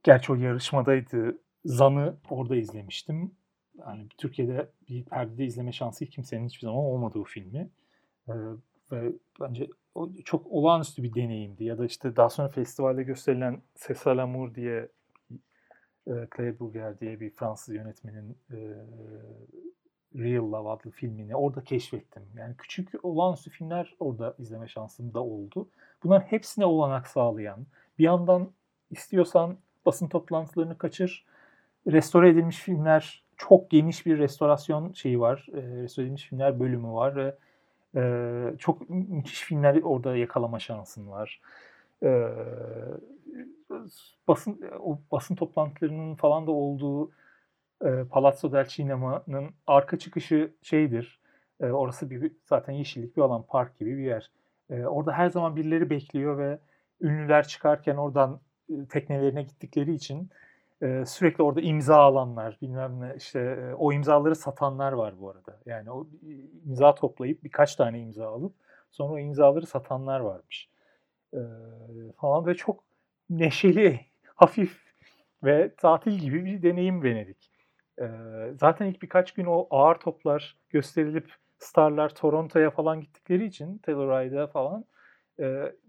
gerçi 0.03 0.31
o 0.31 0.35
yarışmadaydı. 0.35 1.37
Zan'ı 1.65 2.15
orada 2.29 2.55
izlemiştim. 2.55 3.31
Yani 3.77 4.07
Türkiye'de 4.17 4.69
bir 4.89 5.05
perdede 5.05 5.45
izleme 5.45 5.71
şansı 5.71 6.05
kimsenin 6.05 6.45
hiçbir 6.45 6.61
zaman 6.61 6.77
olmadığı 6.77 7.23
filmi. 7.23 7.69
Ee, 8.27 8.33
ve 8.91 9.11
bence 9.41 9.67
o 9.95 10.13
çok 10.25 10.47
olağanüstü 10.47 11.03
bir 11.03 11.13
deneyimdi. 11.13 11.63
Ya 11.63 11.77
da 11.77 11.85
işte 11.85 12.15
daha 12.15 12.29
sonra 12.29 12.47
festivalde 12.47 13.03
gösterilen 13.03 13.61
César 13.75 14.17
Lamour 14.17 14.55
diye 14.55 14.89
Claire 16.07 16.59
Bouguer 16.59 16.99
diye 16.99 17.19
bir 17.19 17.29
Fransız 17.29 17.75
yönetmenin 17.75 18.37
Real 20.19 20.51
Love 20.51 20.69
adlı 20.69 20.91
filmini 20.91 21.35
orada 21.35 21.63
keşfettim. 21.63 22.23
Yani 22.37 22.55
küçük 22.57 23.05
olağanüstü 23.05 23.49
filmler 23.49 23.95
orada 23.99 24.35
izleme 24.39 24.67
şansım 24.67 25.13
da 25.13 25.19
oldu. 25.23 25.67
Bunların 26.03 26.25
hepsine 26.25 26.65
olanak 26.65 27.07
sağlayan, 27.07 27.65
bir 27.99 28.03
yandan 28.03 28.51
istiyorsan 28.91 29.57
basın 29.85 30.07
toplantılarını 30.07 30.77
kaçır, 30.77 31.25
restore 31.87 32.29
edilmiş 32.29 32.57
filmler, 32.57 33.23
çok 33.37 33.69
geniş 33.69 34.05
bir 34.05 34.17
restorasyon 34.17 34.93
şeyi 34.93 35.19
var, 35.19 35.47
e, 35.53 35.61
restore 35.61 36.05
edilmiş 36.05 36.25
filmler 36.29 36.59
bölümü 36.59 36.87
var 36.87 37.15
ve 37.15 37.35
e, 37.95 38.57
çok 38.57 38.89
müthiş 38.89 39.41
filmler 39.43 39.81
orada 39.81 40.17
yakalama 40.17 40.59
şansın 40.59 41.11
var. 41.11 41.41
E, 42.03 42.29
basın 44.27 44.61
o 44.79 44.99
basın 45.11 45.35
toplantılarının 45.35 46.15
falan 46.15 46.47
da 46.47 46.51
olduğu 46.51 47.11
e, 47.85 48.03
Palazzo 48.09 48.51
del 48.51 48.65
Cinema'nın 48.65 49.49
arka 49.67 49.99
çıkışı 49.99 50.53
şeydir. 50.61 51.19
E, 51.61 51.65
orası 51.65 52.09
bir 52.09 52.31
zaten 52.45 52.73
yeşillik 52.73 53.17
bir 53.17 53.21
alan, 53.21 53.43
park 53.43 53.79
gibi 53.79 53.97
bir 53.97 54.03
yer. 54.03 54.31
E, 54.69 54.85
orada 54.85 55.11
her 55.11 55.29
zaman 55.29 55.55
birileri 55.55 55.89
bekliyor 55.89 56.37
ve 56.37 56.59
ünlüler 57.01 57.47
çıkarken 57.47 57.95
oradan 57.95 58.39
e, 58.69 58.85
teknelerine 58.85 59.43
gittikleri 59.43 59.93
için 59.93 60.29
e, 60.81 61.05
sürekli 61.05 61.43
orada 61.43 61.61
imza 61.61 61.97
alanlar, 61.97 62.57
bilmem 62.61 63.01
ne 63.01 63.13
işte 63.17 63.39
e, 63.39 63.73
o 63.73 63.93
imzaları 63.93 64.35
satanlar 64.35 64.91
var 64.91 65.13
bu 65.19 65.29
arada. 65.29 65.59
Yani 65.65 65.91
o 65.91 66.07
imza 66.65 66.95
toplayıp 66.95 67.43
birkaç 67.43 67.75
tane 67.75 67.99
imza 67.99 68.27
alıp 68.27 68.53
sonra 68.91 69.13
o 69.13 69.19
imzaları 69.19 69.65
satanlar 69.65 70.19
varmış. 70.19 70.69
E, 71.33 71.39
falan 72.17 72.45
ve 72.45 72.55
çok 72.55 72.83
neşeli, 73.29 73.99
hafif 74.35 74.85
ve 75.43 75.75
tatil 75.77 76.11
gibi 76.11 76.45
bir 76.45 76.61
deneyim 76.61 77.03
Venedik. 77.03 77.54
Zaten 78.59 78.85
ilk 78.85 79.01
birkaç 79.01 79.33
gün 79.33 79.45
o 79.45 79.67
ağır 79.69 79.95
toplar 79.95 80.57
gösterilip 80.69 81.33
starlar 81.59 82.15
Toronto'ya 82.15 82.71
falan 82.71 83.01
gittikleri 83.01 83.45
için 83.45 83.77
Telluride'a 83.77 84.47
falan 84.47 84.85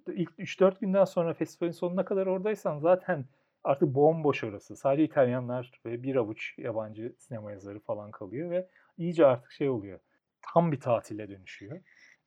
ilk 0.06 0.30
3-4 0.38 0.80
günden 0.80 1.04
sonra 1.04 1.34
festivalin 1.34 1.72
sonuna 1.72 2.04
kadar 2.04 2.26
oradaysan 2.26 2.78
zaten 2.78 3.24
artık 3.64 3.88
bomboş 3.94 4.44
orası. 4.44 4.76
Sadece 4.76 5.04
İtalyanlar 5.04 5.70
ve 5.86 6.02
bir 6.02 6.16
avuç 6.16 6.54
yabancı 6.58 7.14
sinema 7.18 7.52
yazarı 7.52 7.80
falan 7.80 8.10
kalıyor 8.10 8.50
ve 8.50 8.68
iyice 8.98 9.26
artık 9.26 9.52
şey 9.52 9.68
oluyor. 9.68 10.00
Tam 10.42 10.72
bir 10.72 10.80
tatile 10.80 11.28
dönüşüyor. 11.28 11.76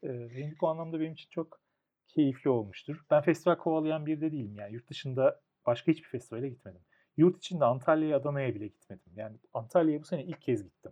E, 0.04 0.10
Venedik 0.10 0.64
o 0.64 0.68
anlamda 0.68 1.00
benim 1.00 1.14
için 1.14 1.30
çok 1.30 1.60
keyifli 2.08 2.50
olmuştur. 2.50 3.06
Ben 3.12 3.22
festival 3.22 3.56
kovalayan 3.56 4.06
bir 4.06 4.22
de 4.22 4.32
değilim. 4.32 4.56
Yani 4.56 4.74
yurt 4.74 4.90
dışında 4.90 5.42
başka 5.66 5.92
hiçbir 5.92 6.08
festivale 6.10 6.50
gitmedim. 6.50 6.82
Yurt 7.20 7.38
içinde 7.38 7.66
Antalya'ya, 7.66 8.18
Adana'ya 8.18 8.56
bile 8.56 8.68
gitmedim. 8.68 9.14
Yani 9.16 9.38
Antalya'ya 9.54 10.02
bu 10.02 10.06
sene 10.06 10.24
ilk 10.24 10.42
kez 10.42 10.64
gittim. 10.64 10.92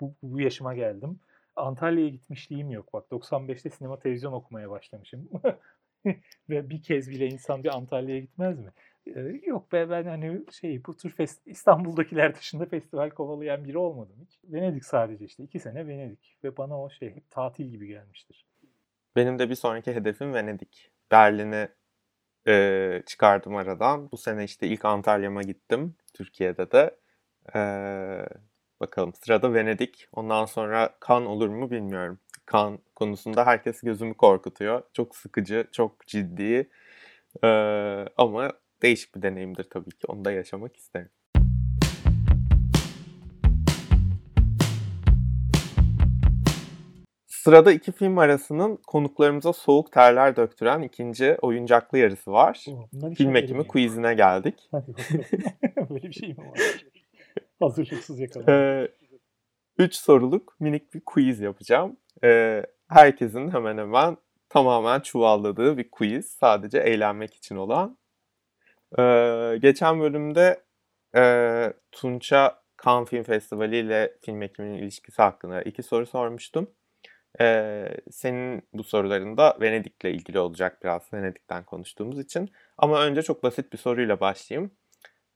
Bu, 0.00 0.14
bu 0.22 0.40
yaşıma 0.40 0.74
geldim. 0.74 1.20
Antalya'ya 1.56 2.08
gitmişliğim 2.08 2.70
yok. 2.70 2.92
Bak 2.92 3.06
95'te 3.10 3.70
sinema 3.70 3.98
televizyon 3.98 4.32
okumaya 4.32 4.70
başlamışım. 4.70 5.28
Ve 6.48 6.70
bir 6.70 6.82
kez 6.82 7.10
bile 7.10 7.26
insan 7.26 7.64
bir 7.64 7.76
Antalya'ya 7.76 8.20
gitmez 8.20 8.58
mi? 8.58 8.70
Ee, 9.06 9.20
yok 9.46 9.72
be 9.72 9.90
ben 9.90 10.04
hani 10.04 10.42
şey 10.50 10.84
bu 10.84 10.96
tür 10.96 11.10
fest 11.10 11.46
İstanbul'dakiler 11.46 12.34
dışında 12.34 12.66
festival 12.66 13.10
kovalayan 13.10 13.64
biri 13.64 13.78
olmadım 13.78 14.16
hiç. 14.24 14.40
Venedik 14.44 14.84
sadece 14.84 15.24
işte 15.24 15.42
iki 15.42 15.58
sene 15.58 15.86
Venedik 15.86 16.38
ve 16.44 16.56
bana 16.56 16.82
o 16.82 16.90
şey 16.90 17.14
hep 17.14 17.30
tatil 17.30 17.64
gibi 17.64 17.86
gelmiştir. 17.86 18.46
Benim 19.16 19.38
de 19.38 19.50
bir 19.50 19.54
sonraki 19.54 19.94
hedefim 19.94 20.34
Venedik. 20.34 20.90
Berlin'i 21.10 21.68
e, 22.48 23.02
çıkardım 23.06 23.56
aradan. 23.56 24.10
Bu 24.12 24.16
sene 24.16 24.44
işte 24.44 24.66
ilk 24.68 24.84
Antalya'ma 24.84 25.42
gittim. 25.42 25.94
Türkiye'de 26.14 26.70
de. 26.72 26.96
E, 27.54 27.60
bakalım 28.80 29.14
sırada 29.14 29.54
Venedik. 29.54 30.08
Ondan 30.12 30.44
sonra 30.44 30.94
kan 31.00 31.26
olur 31.26 31.48
mu 31.48 31.70
bilmiyorum. 31.70 32.18
Kan 32.46 32.78
konusunda 32.94 33.46
herkes 33.46 33.80
gözümü 33.80 34.14
korkutuyor. 34.14 34.82
Çok 34.92 35.16
sıkıcı, 35.16 35.68
çok 35.72 36.06
ciddi. 36.06 36.70
E, 37.44 37.48
ama 38.16 38.52
değişik 38.82 39.16
bir 39.16 39.22
deneyimdir 39.22 39.64
tabii 39.70 39.90
ki. 39.90 40.06
Onu 40.08 40.24
da 40.24 40.32
yaşamak 40.32 40.76
isterim. 40.76 41.10
Sırada 47.42 47.72
iki 47.72 47.92
film 47.92 48.18
arasının 48.18 48.76
konuklarımıza 48.76 49.52
soğuk 49.52 49.92
terler 49.92 50.36
döktüren 50.36 50.82
ikinci 50.82 51.36
oyuncaklı 51.42 51.98
yarısı 51.98 52.32
var. 52.32 52.64
Bundan 52.92 53.14
film 53.14 53.36
ekimi 53.36 53.66
quizine 53.66 54.14
geldik. 54.14 54.70
Böyle 55.90 56.02
bir 56.02 56.12
şey 56.12 56.28
mi 56.28 56.38
var? 56.38 56.84
Hazırlıksız 57.60 58.20
yakalandım. 58.20 58.54
Ee, 58.54 58.88
üç 59.78 59.94
soruluk 59.94 60.60
minik 60.60 60.94
bir 60.94 61.00
quiz 61.06 61.40
yapacağım. 61.40 61.96
Ee, 62.24 62.62
herkesin 62.88 63.50
hemen 63.50 63.78
hemen 63.78 64.16
tamamen 64.48 65.00
çuvalladığı 65.00 65.78
bir 65.78 65.90
quiz. 65.90 66.26
Sadece 66.26 66.78
eğlenmek 66.78 67.34
için 67.34 67.56
olan. 67.56 67.98
Ee, 68.98 69.58
geçen 69.62 70.00
bölümde 70.00 70.64
e, 71.16 71.72
Tunç'a 71.92 72.62
Cannes 72.84 73.08
Film 73.08 73.22
Festivali 73.22 73.76
ile 73.76 74.16
film 74.20 74.42
ekiminin 74.42 74.78
ilişkisi 74.78 75.22
hakkında 75.22 75.62
iki 75.62 75.82
soru 75.82 76.06
sormuştum. 76.06 76.70
Ee, 77.40 77.88
senin 78.10 78.62
bu 78.72 78.84
soruların 78.84 79.36
da 79.36 79.58
Venedik'le 79.60 80.04
ilgili 80.04 80.38
olacak 80.38 80.84
biraz 80.84 81.12
Venedik'ten 81.14 81.64
konuştuğumuz 81.64 82.18
için. 82.18 82.50
Ama 82.78 83.02
önce 83.04 83.22
çok 83.22 83.42
basit 83.42 83.72
bir 83.72 83.78
soruyla 83.78 84.20
başlayayım. 84.20 84.70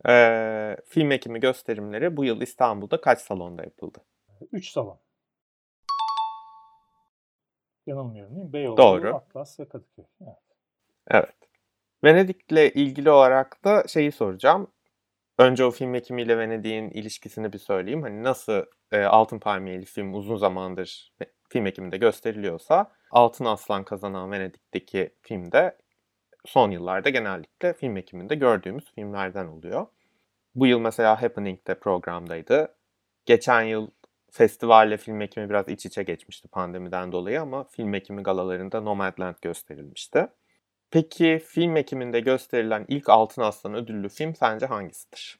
Ee, 0.08 0.76
film 0.84 1.10
ekimi 1.12 1.40
gösterimleri 1.40 2.16
bu 2.16 2.24
yıl 2.24 2.40
İstanbul'da 2.40 3.00
kaç 3.00 3.20
salonda 3.20 3.62
yapıldı? 3.64 3.98
3 4.52 4.70
salon. 4.70 4.98
Yanılmıyorum 7.86 8.36
değil 8.36 8.46
mi? 8.46 8.52
Beyoğlu, 8.52 8.76
Doğru. 8.76 9.14
Atlas 9.16 9.60
ve 9.60 9.68
Kadıköy. 9.68 10.04
Evet. 10.20 10.36
evet. 11.10 11.34
Venedik'le 12.04 12.76
ilgili 12.76 13.10
olarak 13.10 13.64
da 13.64 13.84
şeyi 13.88 14.12
soracağım. 14.12 14.72
önce 15.38 15.64
o 15.64 15.70
film 15.70 15.94
ekimiyle 15.94 16.38
Venedik'in 16.38 16.90
ilişkisini 16.90 17.52
bir 17.52 17.58
söyleyeyim. 17.58 18.02
Hani 18.02 18.22
nasıl 18.22 18.62
e, 18.92 19.02
Altın 19.04 19.38
Palmiyeli 19.38 19.84
film 19.84 20.14
uzun 20.14 20.36
zamandır 20.36 21.12
film 21.48 21.66
ekiminde 21.66 21.96
gösteriliyorsa 21.96 22.90
Altın 23.10 23.44
Aslan 23.44 23.84
kazanan 23.84 24.32
Venedik'teki 24.32 25.10
filmde 25.20 25.76
son 26.44 26.70
yıllarda 26.70 27.08
genellikle 27.08 27.72
film 27.72 27.96
ekiminde 27.96 28.34
gördüğümüz 28.34 28.92
filmlerden 28.94 29.46
oluyor. 29.46 29.86
Bu 30.54 30.66
yıl 30.66 30.80
mesela 30.80 31.22
Happening'de 31.22 31.74
programdaydı. 31.74 32.74
Geçen 33.26 33.62
yıl 33.62 33.90
festivalle 34.30 34.96
film 34.96 35.20
ekimi 35.20 35.50
biraz 35.50 35.68
iç 35.68 35.86
içe 35.86 36.02
geçmişti 36.02 36.48
pandemiden 36.48 37.12
dolayı 37.12 37.42
ama 37.42 37.64
film 37.64 37.94
ekimi 37.94 38.22
galalarında 38.22 38.80
Nomadland 38.80 39.34
gösterilmişti. 39.42 40.28
Peki 40.90 41.42
film 41.46 41.76
ekiminde 41.76 42.20
gösterilen 42.20 42.84
ilk 42.88 43.08
Altın 43.08 43.42
Aslan 43.42 43.74
ödüllü 43.74 44.08
film 44.08 44.34
sence 44.34 44.66
hangisidir? 44.66 45.38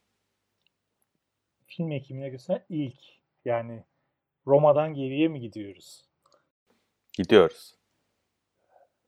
Film 1.66 1.92
ekimine 1.92 2.28
gösterilen 2.28 2.64
ilk 2.68 3.00
yani 3.44 3.84
Roma'dan 4.46 4.94
geriye 4.94 5.28
mi 5.28 5.40
gidiyoruz? 5.40 6.04
Gidiyoruz. 7.12 7.76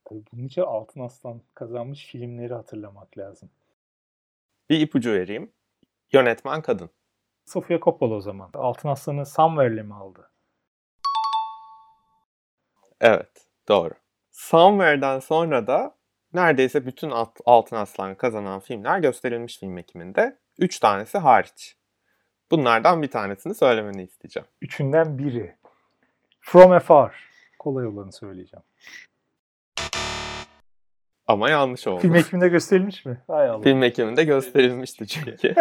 Tabii 0.05 0.23
bunun 0.31 0.43
için 0.43 0.61
Altın 0.61 0.99
Aslan 0.99 1.41
kazanmış 1.53 2.05
filmleri 2.05 2.53
hatırlamak 2.53 3.17
lazım. 3.17 3.49
Bir 4.69 4.79
ipucu 4.79 5.13
vereyim. 5.13 5.51
Yönetmen 6.13 6.61
kadın. 6.61 6.89
Sofia 7.45 7.79
Coppola 7.79 8.15
o 8.15 8.21
zaman. 8.21 8.49
Altın 8.53 8.89
Aslan'ı 8.89 9.25
Somewhere'le 9.25 9.83
mi 9.83 9.93
aldı? 9.93 10.31
Evet, 13.01 13.47
doğru. 13.67 13.93
Somewhere'den 14.31 15.19
sonra 15.19 15.67
da 15.67 15.95
neredeyse 16.33 16.85
bütün 16.85 17.11
Altın 17.45 17.75
Aslan 17.75 18.15
kazanan 18.15 18.59
filmler 18.59 18.99
gösterilmiş 18.99 19.59
film 19.59 19.77
ekiminde. 19.77 20.39
Üç 20.59 20.79
tanesi 20.79 21.17
hariç. 21.17 21.78
Bunlardan 22.51 23.01
bir 23.01 23.11
tanesini 23.11 23.55
söylemeni 23.55 24.03
isteyeceğim. 24.03 24.47
Üçünden 24.61 25.17
biri. 25.17 25.55
From 26.41 26.71
Afar. 26.71 27.29
Kolay 27.59 27.87
olanı 27.87 28.11
söyleyeceğim. 28.11 28.63
Ama 31.27 31.49
yanlış 31.49 31.87
oldu. 31.87 32.01
Film 32.01 32.15
ekiminde 32.15 32.47
gösterilmiş 32.47 33.05
mi? 33.05 33.21
Hay 33.27 33.49
Allah. 33.49 33.63
Film 33.63 33.83
ekiminde 33.83 34.23
gösterilmişti 34.23 35.07
çünkü. 35.07 35.55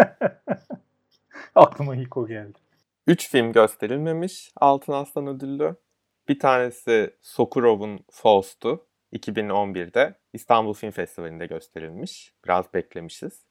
Aklıma 1.55 1.97
ilk 1.97 2.17
o 2.17 2.27
geldi. 2.27 2.59
Üç 3.07 3.31
film 3.31 3.53
gösterilmemiş 3.53 4.53
Altın 4.57 4.93
Aslan 4.93 5.27
ödüllü. 5.27 5.77
Bir 6.29 6.39
tanesi 6.39 7.17
Sokurov'un 7.23 8.01
Faust'u 8.11 8.87
2011'de 9.13 10.15
İstanbul 10.33 10.75
Film 10.75 10.91
Festivali'nde 10.91 11.47
gösterilmiş. 11.47 12.35
Biraz 12.45 12.75
beklemişiz. 12.75 13.48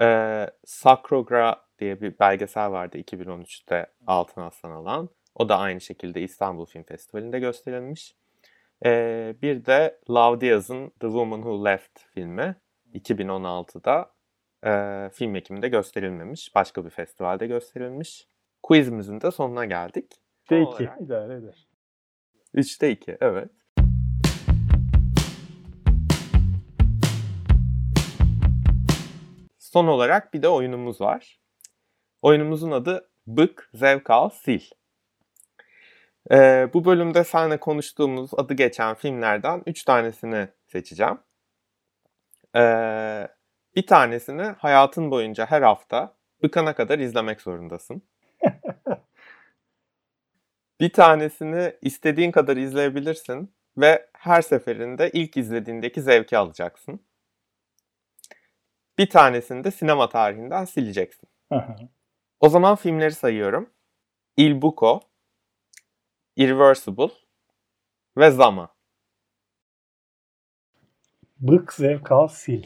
Ee, 0.00 0.46
Sakrogra 0.64 1.64
diye 1.78 2.00
bir 2.00 2.18
belgesel 2.18 2.70
vardı 2.70 2.98
2013'te 2.98 3.86
Altın 4.06 4.40
Aslan 4.40 4.70
alan. 4.70 5.08
O 5.34 5.48
da 5.48 5.58
aynı 5.58 5.80
şekilde 5.80 6.20
İstanbul 6.20 6.66
Film 6.66 6.82
Festivali'nde 6.82 7.38
gösterilmiş. 7.38 8.16
Ee, 8.84 9.34
bir 9.42 9.64
de 9.64 10.00
Love 10.10 10.40
Diaz'ın 10.40 10.88
The 10.88 11.06
Woman 11.06 11.42
Who 11.42 11.64
Left 11.64 12.00
filmi 12.14 12.56
2016'da 12.94 14.14
e, 14.66 15.10
film 15.10 15.36
ekiminde 15.36 15.68
gösterilmemiş. 15.68 16.54
Başka 16.54 16.84
bir 16.84 16.90
festivalde 16.90 17.46
gösterilmiş. 17.46 18.28
Quizimizin 18.62 19.20
de 19.20 19.30
sonuna 19.30 19.64
geldik. 19.64 20.12
3'te 20.50 20.62
2 20.62 21.04
idare 21.04 21.34
eder. 21.34 21.68
3'te 22.54 22.90
2 22.90 23.16
evet. 23.20 23.50
Son 29.74 29.86
olarak 29.86 30.34
bir 30.34 30.42
de 30.42 30.48
oyunumuz 30.48 31.00
var. 31.00 31.40
Oyunumuzun 32.22 32.70
adı 32.70 33.10
Bık, 33.26 33.70
Zevk 33.74 34.10
Al, 34.10 34.28
Sil. 34.42 34.64
Ee, 36.30 36.68
bu 36.74 36.84
bölümde 36.84 37.24
seninle 37.24 37.60
konuştuğumuz 37.60 38.30
adı 38.36 38.54
geçen 38.54 38.94
filmlerden 38.94 39.62
3 39.66 39.84
tanesini 39.84 40.48
seçeceğim. 40.66 41.18
Ee, 42.56 43.28
bir 43.76 43.86
tanesini 43.86 44.42
hayatın 44.42 45.10
boyunca 45.10 45.46
her 45.46 45.62
hafta 45.62 46.14
bıkana 46.42 46.74
kadar 46.74 46.98
izlemek 46.98 47.40
zorundasın. 47.40 48.02
bir 50.80 50.92
tanesini 50.92 51.72
istediğin 51.82 52.30
kadar 52.30 52.56
izleyebilirsin 52.56 53.54
ve 53.76 54.06
her 54.12 54.42
seferinde 54.42 55.10
ilk 55.10 55.36
izlediğindeki 55.36 56.02
zevki 56.02 56.38
alacaksın. 56.38 57.00
Bir 58.98 59.10
tanesini 59.10 59.64
de 59.64 59.70
sinema 59.70 60.08
tarihinden 60.08 60.64
sileceksin. 60.64 61.28
o 62.40 62.48
zaman 62.48 62.76
filmleri 62.76 63.14
sayıyorum. 63.14 63.70
Il 64.36 64.62
Buco, 64.62 65.00
Irreversible 66.36 67.10
ve 68.16 68.30
Zama. 68.30 68.74
Bık, 71.40 71.72
zevk 71.72 72.12
al, 72.12 72.28
sil. 72.40 72.64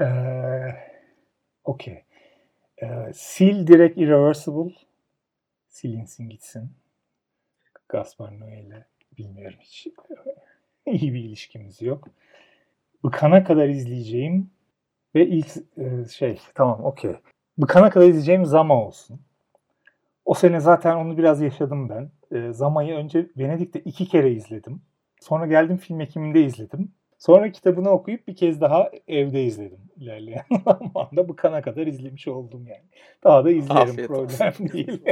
Ee, 0.00 0.06
Okey. 1.64 2.04
Ee, 2.82 3.12
sil 3.32 3.58
direkt 3.66 3.98
Irreversible. 3.98 4.74
Silinsin 5.68 6.28
gitsin. 6.28 6.72
Gaspar 7.88 8.32
Noé'yle 8.32 8.84
bilmiyorum 9.18 9.58
hiç. 9.60 9.86
iyi 10.86 11.14
bir 11.14 11.24
ilişkimiz 11.24 11.82
yok. 11.82 12.08
Bıkana 13.04 13.44
kadar 13.44 13.68
izleyeceğim 13.68 14.50
ve 15.16 15.26
ilk 15.26 15.48
e, 15.78 16.08
şey 16.08 16.40
tamam 16.54 16.84
okey. 16.84 17.12
Bıkana 17.58 17.90
kadar 17.90 18.06
izleyeceğim 18.06 18.44
Zama 18.46 18.86
olsun. 18.86 19.20
O 20.24 20.34
sene 20.34 20.60
zaten 20.60 20.96
onu 20.96 21.18
biraz 21.18 21.40
yaşadım 21.40 21.88
ben. 21.88 22.10
E, 22.38 22.52
Zama'yı 22.52 22.94
önce 22.94 23.26
Venedik'te 23.38 23.80
iki 23.80 24.08
kere 24.08 24.32
izledim. 24.32 24.82
Sonra 25.20 25.46
geldim 25.46 25.76
film 25.76 26.00
ekiminde 26.00 26.42
izledim. 26.42 26.92
Sonra 27.18 27.52
kitabını 27.52 27.90
okuyup 27.90 28.28
bir 28.28 28.36
kez 28.36 28.60
daha 28.60 28.90
evde 29.08 29.44
izledim 29.44 29.80
ilerleyen 29.96 30.44
zamanda. 30.64 31.28
Bıkana 31.28 31.62
kadar 31.62 31.86
izlemiş 31.86 32.28
oldum 32.28 32.66
yani. 32.66 32.84
Daha 33.24 33.44
da 33.44 33.50
izlerim 33.50 33.76
Afiyet 33.76 34.08
problem 34.08 34.48
olsun. 34.48 34.68
değil. 34.72 35.02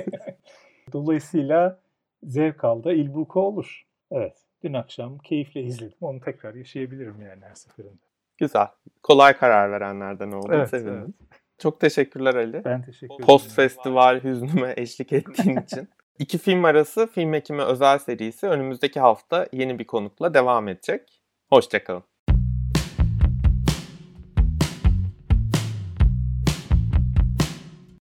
Dolayısıyla 0.92 1.80
zevk 2.22 2.64
aldı. 2.64 2.92
İlbuka 2.92 3.40
olur. 3.40 3.86
Evet. 4.10 4.36
Dün 4.62 4.72
akşam 4.72 5.18
keyifle 5.18 5.62
izledim. 5.62 5.98
Onu 6.00 6.20
tekrar 6.20 6.54
yaşayabilirim 6.54 7.22
yani 7.22 7.44
her 7.44 7.54
seferinde. 7.54 8.13
Güzel. 8.38 8.66
Kolay 9.02 9.36
karar 9.36 9.70
verenlerden 9.70 10.32
oldu. 10.32 10.50
Evet, 10.52 10.68
Sevindim. 10.70 10.94
Evet. 10.94 11.40
Çok 11.58 11.80
teşekkürler 11.80 12.34
Ali. 12.34 12.64
Ben 12.64 12.82
teşekkür 12.82 13.14
ederim. 13.14 13.26
Post 13.26 13.52
festival 13.56 14.20
hüznüme 14.24 14.74
eşlik 14.76 15.12
ettiğin 15.12 15.56
için. 15.60 15.88
İki 16.18 16.38
film 16.38 16.64
arası 16.64 17.06
film 17.06 17.34
ekimi 17.34 17.62
özel 17.62 17.98
serisi 17.98 18.46
önümüzdeki 18.46 19.00
hafta 19.00 19.46
yeni 19.52 19.78
bir 19.78 19.86
konukla 19.86 20.34
devam 20.34 20.68
edecek. 20.68 21.22
Hoşçakalın. 21.50 22.02